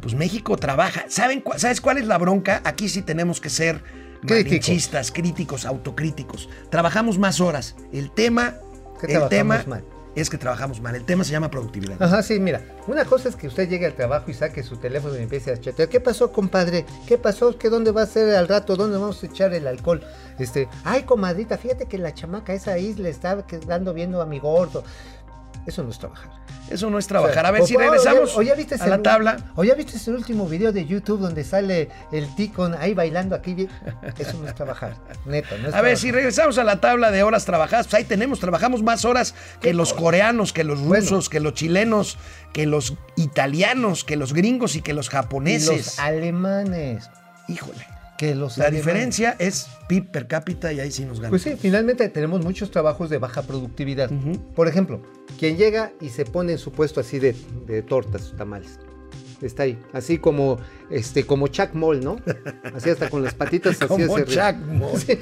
Pues 0.00 0.14
México 0.14 0.56
trabaja. 0.56 1.04
¿Saben 1.08 1.40
cu- 1.40 1.52
¿Sabes 1.56 1.80
cuál 1.80 1.98
es 1.98 2.06
la 2.06 2.18
bronca? 2.18 2.60
Aquí 2.64 2.88
sí 2.88 3.00
tenemos 3.02 3.40
que 3.40 3.48
ser 3.48 3.80
Críticos. 4.26 5.12
críticos, 5.12 5.64
autocríticos. 5.66 6.48
Trabajamos 6.70 7.18
más 7.18 7.40
horas. 7.40 7.76
El 7.92 8.10
tema, 8.10 8.54
el 9.06 9.28
tema 9.28 9.64
mal. 9.68 9.84
Es 10.20 10.30
que 10.30 10.38
trabajamos 10.38 10.80
mal. 10.80 10.94
El 10.94 11.04
tema 11.04 11.24
se 11.24 11.32
llama 11.32 11.50
productividad. 11.50 12.02
Ajá, 12.02 12.22
sí, 12.22 12.38
mira. 12.38 12.62
Una 12.86 13.04
cosa 13.04 13.28
es 13.28 13.36
que 13.36 13.48
usted 13.48 13.68
llegue 13.68 13.86
al 13.86 13.94
trabajo 13.94 14.30
y 14.30 14.34
saque 14.34 14.62
su 14.62 14.76
teléfono 14.76 15.16
y 15.16 15.22
empiece 15.22 15.52
a 15.52 15.60
chatear. 15.60 15.88
¿Qué 15.88 16.00
pasó, 16.00 16.32
compadre? 16.32 16.84
¿Qué 17.06 17.18
pasó? 17.18 17.56
¿Qué 17.58 17.68
dónde 17.68 17.90
va 17.90 18.02
a 18.02 18.06
ser 18.06 18.34
al 18.34 18.48
rato? 18.48 18.76
¿Dónde 18.76 18.98
vamos 18.98 19.22
a 19.22 19.26
echar 19.26 19.52
el 19.54 19.66
alcohol? 19.66 20.02
Este, 20.38 20.68
ay, 20.84 21.02
comadrita, 21.02 21.58
fíjate 21.58 21.86
que 21.86 21.98
la 21.98 22.14
chamaca 22.14 22.52
esa 22.52 22.78
isla 22.78 23.08
está 23.08 23.46
quedando 23.46 23.94
viendo 23.94 24.20
a 24.20 24.26
mi 24.26 24.38
gordo. 24.38 24.84
Eso 25.66 25.82
no 25.82 25.90
es 25.90 25.98
trabajar. 25.98 26.30
Eso 26.70 26.90
no 26.90 26.98
es 26.98 27.06
trabajar. 27.06 27.46
A 27.46 27.50
ver 27.50 27.62
si 27.64 27.74
o- 27.76 27.78
regresamos 27.78 28.36
o 28.36 28.42
ya 28.42 28.54
viste 28.54 28.74
a 28.74 28.86
la 28.86 29.02
tabla. 29.02 29.36
O 29.56 29.64
ya 29.64 29.74
viste 29.74 29.96
ese 29.96 30.10
último 30.10 30.46
video 30.46 30.72
de 30.72 30.84
YouTube 30.86 31.20
donde 31.20 31.42
sale 31.44 31.88
el 32.12 32.34
ticón 32.34 32.74
ahí 32.74 32.92
bailando 32.94 33.34
aquí. 33.34 33.66
Eso 34.18 34.38
no 34.40 34.46
es 34.48 34.54
trabajar. 34.54 34.96
Neto, 35.24 35.56
no 35.58 35.68
es 35.68 35.74
A 35.74 35.80
ver, 35.80 35.96
si 35.96 36.12
regresamos 36.12 36.58
a 36.58 36.64
la 36.64 36.80
tabla 36.80 37.10
de 37.10 37.22
horas 37.22 37.44
trabajadas, 37.46 37.86
pues 37.86 37.94
ahí 37.94 38.04
tenemos, 38.04 38.40
trabajamos 38.40 38.82
más 38.82 39.04
horas 39.04 39.34
que 39.60 39.72
los 39.74 39.94
coreanos, 39.94 40.52
que 40.52 40.64
los 40.64 40.80
Bueno. 40.80 41.02
rusos, 41.04 41.28
que 41.28 41.40
los 41.40 41.54
chilenos, 41.54 42.18
que 42.52 42.66
los 42.66 42.94
italianos, 43.16 44.04
que 44.04 44.16
los 44.16 44.32
gringos 44.34 44.76
y 44.76 44.82
que 44.82 44.92
los 44.92 45.06
Y 45.06 45.10
japoneses. 45.10 45.86
los 45.86 45.98
alemanes. 45.98 47.08
Híjole. 47.48 47.86
Que 48.18 48.34
los 48.34 48.58
La 48.58 48.66
alemanes. 48.66 48.84
diferencia 48.86 49.36
es 49.38 49.68
PIB 49.88 50.10
per 50.10 50.26
cápita 50.28 50.72
y 50.72 50.80
ahí 50.80 50.90
sí 50.92 51.04
nos 51.04 51.18
gana. 51.18 51.30
Pues 51.30 51.42
sí, 51.42 51.56
finalmente 51.58 52.08
tenemos 52.08 52.44
muchos 52.44 52.70
trabajos 52.70 53.10
de 53.10 53.18
baja 53.18 53.42
productividad. 53.42 54.10
Por 54.54 54.68
ejemplo, 54.68 55.02
quien 55.38 55.56
llega 55.56 55.92
y 56.00 56.10
se 56.10 56.24
pone 56.24 56.52
en 56.52 56.58
su 56.58 56.70
puesto 56.72 57.00
así 57.00 57.18
de, 57.18 57.34
de 57.66 57.82
tortas, 57.82 58.32
tamales. 58.36 58.78
Está 59.42 59.64
ahí, 59.64 59.78
así 59.92 60.18
como 60.18 60.58
este 60.90 61.26
como 61.26 61.48
Chuck 61.48 61.74
Moll, 61.74 62.02
¿no? 62.02 62.16
Así 62.74 62.88
hasta 62.88 63.10
con 63.10 63.22
las 63.22 63.34
patitas 63.34 63.76
así 63.76 63.86
Como 63.88 64.16
hacia 64.16 64.42
arriba. 64.44 64.52
Chuck 64.52 64.66
Moll. 64.72 65.00
Sí. 65.00 65.18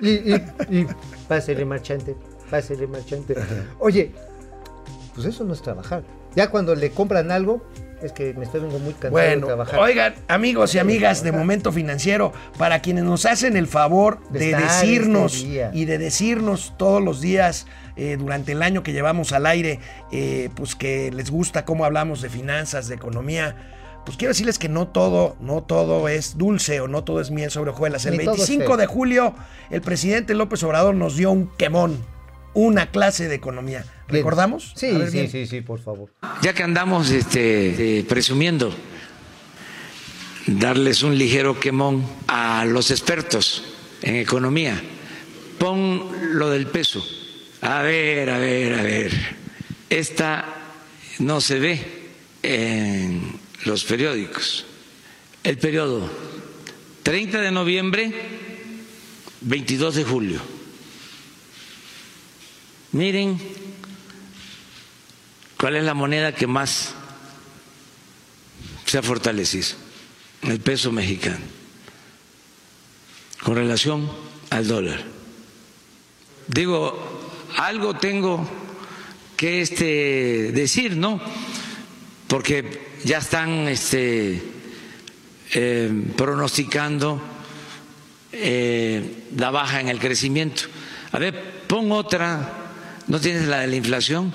Y, 0.00 0.08
y, 0.08 0.34
y 0.70 0.86
pásele 1.26 1.64
marchante, 1.64 2.14
pásele 2.50 2.86
marchante. 2.86 3.34
Oye, 3.78 4.12
pues 5.14 5.26
eso 5.26 5.42
no 5.44 5.54
es 5.54 5.62
trabajar. 5.62 6.04
Ya 6.34 6.50
cuando 6.50 6.74
le 6.74 6.90
compran 6.90 7.30
algo, 7.30 7.64
es 8.02 8.12
que 8.12 8.34
me 8.34 8.44
estoy 8.44 8.60
vengo 8.60 8.78
muy 8.78 8.92
cansado 8.92 9.10
Bueno, 9.12 9.40
de 9.40 9.46
trabajar. 9.46 9.80
oigan, 9.80 10.14
amigos 10.28 10.74
y 10.74 10.78
amigas 10.78 11.22
de 11.22 11.32
Momento 11.32 11.72
Financiero, 11.72 12.32
para 12.58 12.80
quienes 12.80 13.04
nos 13.04 13.24
hacen 13.26 13.56
el 13.56 13.66
favor 13.66 14.18
De 14.30 14.54
decirnos 14.54 15.34
este 15.36 15.48
día. 15.48 15.70
y 15.72 15.84
de 15.86 15.98
decirnos 15.98 16.74
todos 16.76 17.02
los 17.02 17.20
días 17.20 17.66
eh, 17.96 18.16
durante 18.18 18.52
el 18.52 18.62
año 18.62 18.82
que 18.82 18.92
llevamos 18.92 19.32
al 19.32 19.46
aire, 19.46 19.80
eh, 20.12 20.50
pues 20.54 20.74
que 20.74 21.10
les 21.10 21.30
gusta 21.30 21.64
cómo 21.64 21.84
hablamos 21.86 22.20
de 22.20 22.28
finanzas, 22.28 22.88
de 22.88 22.94
economía. 22.96 23.56
Pues 24.04 24.16
quiero 24.18 24.30
decirles 24.32 24.58
que 24.58 24.68
no 24.68 24.86
todo, 24.88 25.34
no 25.40 25.62
todo 25.64 26.06
es 26.08 26.36
dulce 26.38 26.80
o 26.80 26.86
no 26.88 27.02
todo 27.02 27.20
es 27.20 27.30
miel 27.30 27.50
sobre 27.50 27.70
hojuelas. 27.70 28.04
El 28.06 28.18
Ni 28.18 28.24
todo 28.24 28.34
es 28.34 28.40
25 28.48 28.66
feo. 28.66 28.76
de 28.76 28.86
julio, 28.86 29.34
el 29.70 29.80
presidente 29.80 30.34
López 30.34 30.62
Obrador 30.62 30.94
nos 30.94 31.16
dio 31.16 31.30
un 31.32 31.48
quemón, 31.56 32.04
una 32.56 32.90
clase 32.90 33.28
de 33.28 33.34
economía. 33.34 33.84
¿Recordamos? 34.08 34.72
Sí, 34.74 34.90
ver, 34.90 35.10
sí, 35.10 35.12
bien. 35.12 35.30
sí, 35.30 35.46
sí, 35.46 35.60
por 35.60 35.78
favor. 35.78 36.10
Ya 36.40 36.54
que 36.54 36.62
andamos 36.62 37.10
este, 37.10 37.98
eh, 37.98 38.04
presumiendo, 38.04 38.74
darles 40.46 41.02
un 41.02 41.18
ligero 41.18 41.60
quemón 41.60 42.02
a 42.26 42.64
los 42.64 42.90
expertos 42.90 43.62
en 44.00 44.16
economía. 44.16 44.82
Pon 45.58 46.10
lo 46.32 46.48
del 46.48 46.66
peso. 46.66 47.06
A 47.60 47.82
ver, 47.82 48.30
a 48.30 48.38
ver, 48.38 48.72
a 48.72 48.82
ver. 48.82 49.12
Esta 49.90 50.46
no 51.18 51.42
se 51.42 51.58
ve 51.58 51.80
en 52.42 53.38
los 53.66 53.84
periódicos. 53.84 54.64
El 55.44 55.58
periodo 55.58 56.10
30 57.02 57.38
de 57.38 57.50
noviembre, 57.50 58.14
22 59.42 59.94
de 59.96 60.04
julio. 60.04 60.55
Miren 62.92 63.38
¿Cuál 65.56 65.76
es 65.76 65.84
la 65.84 65.94
moneda 65.94 66.32
que 66.32 66.46
más 66.46 66.92
se 68.84 68.98
ha 68.98 69.02
fortalecido? 69.02 69.68
El 70.42 70.60
peso 70.60 70.92
mexicano, 70.92 71.44
con 73.42 73.56
relación 73.56 74.10
al 74.50 74.68
dólar. 74.68 75.02
Digo, 76.46 77.32
algo 77.56 77.96
tengo 77.96 78.46
que 79.36 79.62
este, 79.62 80.52
decir, 80.52 80.96
¿no? 80.96 81.20
Porque 82.28 82.98
ya 83.04 83.18
están 83.18 83.66
este, 83.66 84.42
eh, 85.52 85.90
pronosticando 86.16 87.20
eh, 88.30 89.24
la 89.36 89.50
baja 89.50 89.80
en 89.80 89.88
el 89.88 89.98
crecimiento. 89.98 90.64
A 91.12 91.18
ver, 91.18 91.64
pon 91.66 91.90
otra, 91.92 92.65
¿no 93.08 93.20
tienes 93.20 93.46
la 93.48 93.60
de 93.60 93.66
la 93.68 93.76
inflación? 93.76 94.32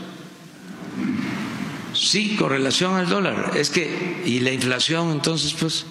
Sí, 1.93 2.35
con 2.37 2.49
relación 2.49 2.95
al 2.95 3.09
dólar. 3.09 3.51
Es 3.55 3.69
que, 3.69 4.21
y 4.25 4.39
la 4.39 4.51
inflación, 4.51 5.11
entonces, 5.11 5.53
pues, 5.59 5.85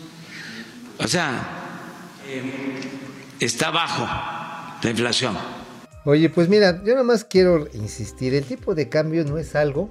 o 0.98 1.06
sea, 1.06 1.48
eh, 2.26 2.42
está 3.38 3.70
bajo 3.70 4.06
la 4.82 4.90
inflación. 4.90 5.36
Oye, 6.04 6.30
pues 6.30 6.48
mira, 6.48 6.82
yo 6.82 6.94
nada 6.94 7.04
más 7.04 7.24
quiero 7.24 7.68
insistir, 7.74 8.34
el 8.34 8.44
tipo 8.44 8.74
de 8.74 8.88
cambio 8.88 9.24
no 9.24 9.36
es 9.36 9.54
algo 9.54 9.90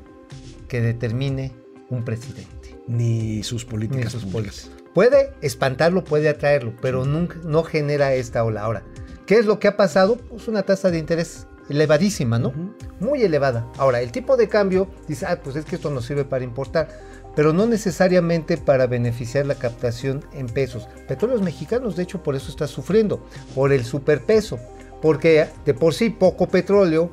que 0.68 0.82
determine 0.82 1.54
un 1.90 2.04
presidente. 2.04 2.76
Ni 2.88 3.44
sus 3.44 3.66
ni 3.66 3.70
políticas 3.70 4.12
sus 4.12 4.26
públicas. 4.26 4.62
políticas. 4.62 4.92
Puede 4.94 5.34
espantarlo, 5.42 6.04
puede 6.04 6.30
atraerlo, 6.30 6.74
pero 6.82 7.06
nunca, 7.06 7.38
no 7.44 7.64
genera 7.64 8.14
esta 8.16 8.44
ola. 8.44 8.64
Ahora, 8.64 8.84
¿qué 9.28 9.38
es 9.38 9.46
lo 9.46 9.60
que 9.60 9.68
ha 9.68 9.78
pasado? 9.78 10.18
Pues 10.18 10.48
una 10.48 10.64
tasa 10.64 10.90
de 10.90 10.98
interés 10.98 11.46
elevadísima, 11.70 12.40
¿no? 12.40 12.54
Muy 13.00 13.24
elevada. 13.24 13.68
Ahora, 13.78 14.02
el 14.02 14.12
tipo 14.12 14.38
de 14.38 14.48
cambio 14.48 14.88
dice, 15.08 15.26
ah, 15.28 15.40
pues 15.42 15.56
es 15.56 15.66
que 15.66 15.76
esto 15.76 15.90
nos 15.90 16.06
sirve 16.06 16.26
para 16.26 16.44
importar, 16.44 16.90
pero 17.36 17.54
no 17.54 17.66
necesariamente 17.66 18.58
para 18.58 18.88
beneficiar 18.88 19.46
la 19.46 19.56
captación 19.56 20.26
en 20.34 20.48
pesos. 20.48 20.88
Petróleos 21.08 21.42
mexicanos, 21.42 21.96
de 21.96 22.04
hecho, 22.04 22.24
por 22.24 22.36
eso 22.36 22.50
está 22.50 22.68
sufriendo, 22.68 23.24
por 23.56 23.72
el 23.72 23.86
superpeso, 23.86 24.60
porque 25.02 25.48
de 25.66 25.74
por 25.74 25.94
sí 25.94 26.10
poco 26.10 26.48
petróleo 26.48 27.12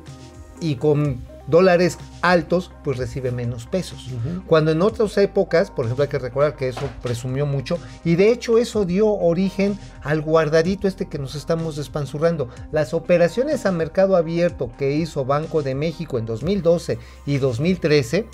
y 0.59 0.75
con 0.75 1.21
dólares 1.47 1.97
altos, 2.21 2.71
pues 2.83 2.97
recibe 2.97 3.31
menos 3.31 3.65
pesos. 3.65 4.09
Cuando 4.45 4.71
en 4.71 4.81
otras 4.81 5.17
épocas, 5.17 5.71
por 5.71 5.85
ejemplo, 5.85 6.03
hay 6.03 6.09
que 6.09 6.19
recordar 6.19 6.55
que 6.55 6.67
eso 6.67 6.89
presumió 7.01 7.45
mucho, 7.45 7.79
y 8.03 8.15
de 8.15 8.31
hecho 8.31 8.57
eso 8.57 8.85
dio 8.85 9.07
origen 9.07 9.77
al 10.03 10.21
guardadito 10.21 10.87
este 10.87 11.07
que 11.07 11.19
nos 11.19 11.35
estamos 11.35 11.75
despanzurrando. 11.75 12.49
Las 12.71 12.93
operaciones 12.93 13.65
a 13.65 13.71
mercado 13.71 14.15
abierto 14.15 14.71
que 14.77 14.93
hizo 14.93 15.25
Banco 15.25 15.63
de 15.63 15.75
México 15.75 16.17
en 16.17 16.25
2012 16.25 16.99
y 17.25 17.37
2013 17.37 18.27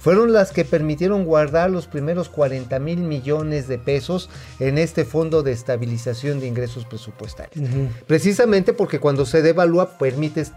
fueron 0.00 0.32
las 0.32 0.50
que 0.50 0.64
permitieron 0.64 1.24
guardar 1.24 1.70
los 1.70 1.86
primeros 1.86 2.30
40 2.30 2.78
mil 2.78 3.00
millones 3.00 3.68
de 3.68 3.78
pesos 3.78 4.30
en 4.58 4.78
este 4.78 5.04
fondo 5.04 5.42
de 5.42 5.52
estabilización 5.52 6.40
de 6.40 6.46
ingresos 6.46 6.86
presupuestarios. 6.86 7.68
Precisamente 8.06 8.72
porque 8.72 8.98
cuando 8.98 9.26
se 9.26 9.42
devalúa 9.42 9.98
permites 9.98 10.52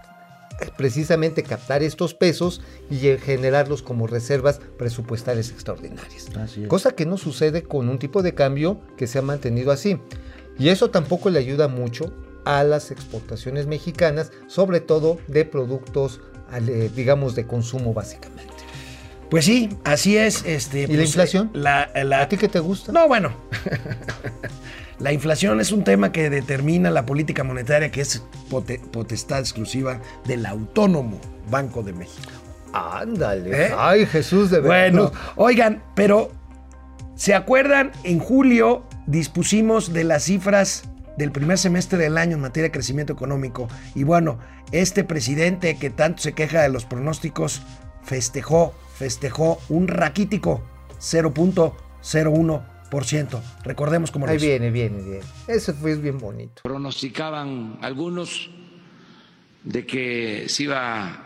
precisamente 0.78 1.44
captar 1.44 1.84
estos 1.84 2.13
pesos 2.13 2.62
y 2.89 3.08
eh, 3.08 3.18
generarlos 3.18 3.82
como 3.82 4.08
reservas 4.08 4.60
presupuestarias 4.78 5.50
extraordinarias. 5.50 6.28
Cosa 6.68 6.92
que 6.92 7.06
no 7.06 7.18
sucede 7.18 7.63
con 7.63 7.89
un 7.89 8.00
tipo 8.00 8.22
de 8.24 8.34
cambio 8.34 8.80
que 8.98 9.08
se 9.08 9.20
ha 9.20 9.22
mantenido 9.22 9.72
así. 9.72 10.00
Y 10.60 10.70
eso 10.70 10.89
tampoco 10.89 11.30
le 11.30 11.39
ayuda 11.39 11.68
mucho 11.68 12.13
a 12.46 12.63
las 12.63 12.92
exportaciones 12.92 13.68
mexicanas, 13.68 14.32
sobre 14.48 14.80
todo 14.82 15.18
de 15.28 15.46
productos, 15.46 16.20
ale- 16.52 16.89
digamos, 16.89 17.36
de 17.36 17.48
consumo 17.48 17.94
básicamente. 17.94 18.54
Pues 19.30 19.46
sí, 19.46 19.70
así 19.84 20.16
es. 20.18 20.44
Este, 20.46 20.84
¿Y 20.84 20.86
pues, 20.88 20.98
la 20.98 21.04
inflación? 21.06 21.50
La, 21.54 21.89
la- 22.04 22.22
¿A 22.22 22.30
ti 22.30 22.38
qué 22.38 22.48
te 22.50 22.60
gusta? 22.60 22.92
No, 22.92 23.08
bueno. 23.08 23.34
la 25.04 25.12
inflación 25.12 25.60
es 25.60 25.74
un 25.74 25.84
tema 25.84 26.13
que 26.13 26.30
determina 26.30 26.89
la 26.89 27.06
política 27.06 27.44
monetaria 27.44 27.92
que 27.92 28.00
es 28.00 28.24
pote- 28.50 28.80
potestad 28.80 29.39
exclusiva 29.39 30.00
del 30.26 30.46
autónomo 30.46 31.20
Banco 31.52 31.84
de 31.84 31.92
México. 31.92 32.32
Ándale. 32.72 33.66
¿Eh? 33.68 33.72
Ay, 33.78 34.06
Jesús 34.06 34.50
de 34.50 34.62
verdad. 34.62 34.92
Bueno, 34.94 35.12
oigan, 35.36 35.84
pero 35.94 36.32
¿se 37.16 37.34
acuerdan? 37.36 37.92
En 38.06 38.20
julio 38.20 38.86
dispusimos 39.06 39.92
de 39.92 40.06
las 40.06 40.24
cifras 40.24 40.84
del 41.18 41.34
primer 41.34 41.58
semestre 41.58 41.98
del 41.98 42.18
año 42.18 42.36
en 42.38 42.42
materia 42.42 42.70
de 42.70 42.72
crecimiento 42.72 43.12
económico. 43.12 43.68
Y 43.96 44.04
bueno, 44.06 44.39
este 44.72 45.04
presidente 45.04 45.76
que 45.78 45.89
tanto 45.89 46.22
se 46.24 46.32
queja 46.32 46.62
de 46.62 46.70
los 46.70 46.86
pronósticos 46.86 47.62
festejó, 48.04 48.74
festejó 48.96 49.60
un 49.68 49.89
raquítico 49.89 50.63
0.01%. 51.00 52.63
Recordemos 53.63 54.12
cómo 54.12 54.25
lo 54.25 54.32
Ahí 54.32 54.38
hizo. 54.38 54.45
viene, 54.45 54.69
viene, 54.69 55.01
viene. 55.01 55.25
Eso 55.47 55.73
fue 55.73 55.95
bien 55.95 56.19
bonito. 56.19 56.62
Pronosticaban 56.63 57.79
algunos 57.82 58.49
de 59.63 59.86
que 59.86 60.45
se 60.47 60.63
iba 60.63 61.23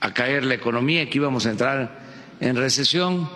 a 0.00 0.12
caer 0.14 0.44
la 0.44 0.54
economía, 0.54 1.08
que 1.08 1.18
íbamos 1.18 1.46
a 1.46 1.50
entrar 1.50 2.00
en 2.40 2.56
recesión. 2.56 3.28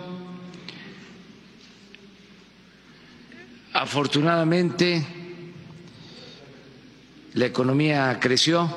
Afortunadamente, 3.73 5.05
la 7.33 7.45
economía 7.45 8.17
creció, 8.19 8.69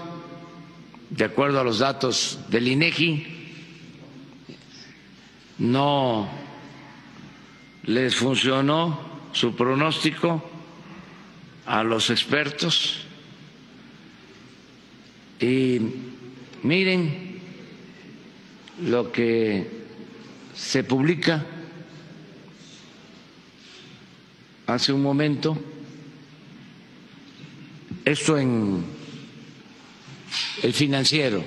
de 1.08 1.24
acuerdo 1.24 1.58
a 1.60 1.64
los 1.64 1.78
datos 1.78 2.38
del 2.48 2.68
INEGI. 2.68 3.36
No 5.58 6.28
les 7.90 8.14
funcionó 8.14 9.00
su 9.32 9.56
pronóstico 9.56 10.48
a 11.66 11.82
los 11.82 12.08
expertos 12.10 13.04
y 15.40 15.80
miren 16.62 17.40
lo 18.84 19.10
que 19.10 19.68
se 20.54 20.84
publica 20.84 21.44
hace 24.68 24.92
un 24.92 25.02
momento, 25.02 25.58
esto 28.04 28.38
en 28.38 28.84
el 30.62 30.72
financiero, 30.72 31.42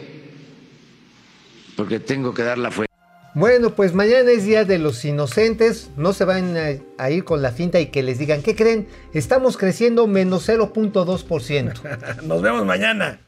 porque 1.78 2.02
tengo 2.02 2.34
que 2.34 2.44
dar 2.44 2.58
la 2.58 2.70
fuente. 2.70 2.93
Bueno, 3.36 3.72
pues 3.72 3.94
mañana 3.96 4.30
es 4.32 4.44
Día 4.44 4.64
de 4.64 4.78
los 4.78 5.04
Inocentes. 5.06 5.90
No 5.98 6.14
se 6.14 6.24
van 6.26 6.56
a, 6.56 7.04
a 7.04 7.10
ir 7.10 7.24
con 7.24 7.42
la 7.42 7.52
finta 7.52 7.80
y 7.80 7.88
que 7.88 8.04
les 8.04 8.20
digan, 8.20 8.44
¿qué 8.44 8.56
creen? 8.56 8.88
Estamos 9.14 9.58
creciendo 9.58 10.06
menos 10.06 10.48
0.2%. 10.48 12.22
Nos 12.24 12.42
vemos 12.42 12.66
mañana. 12.66 13.20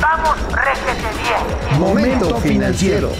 Vamos, 0.00 0.36
réjete 0.52 1.08
bien. 1.22 1.80
Momento 1.80 2.36
financiero. 2.36 3.10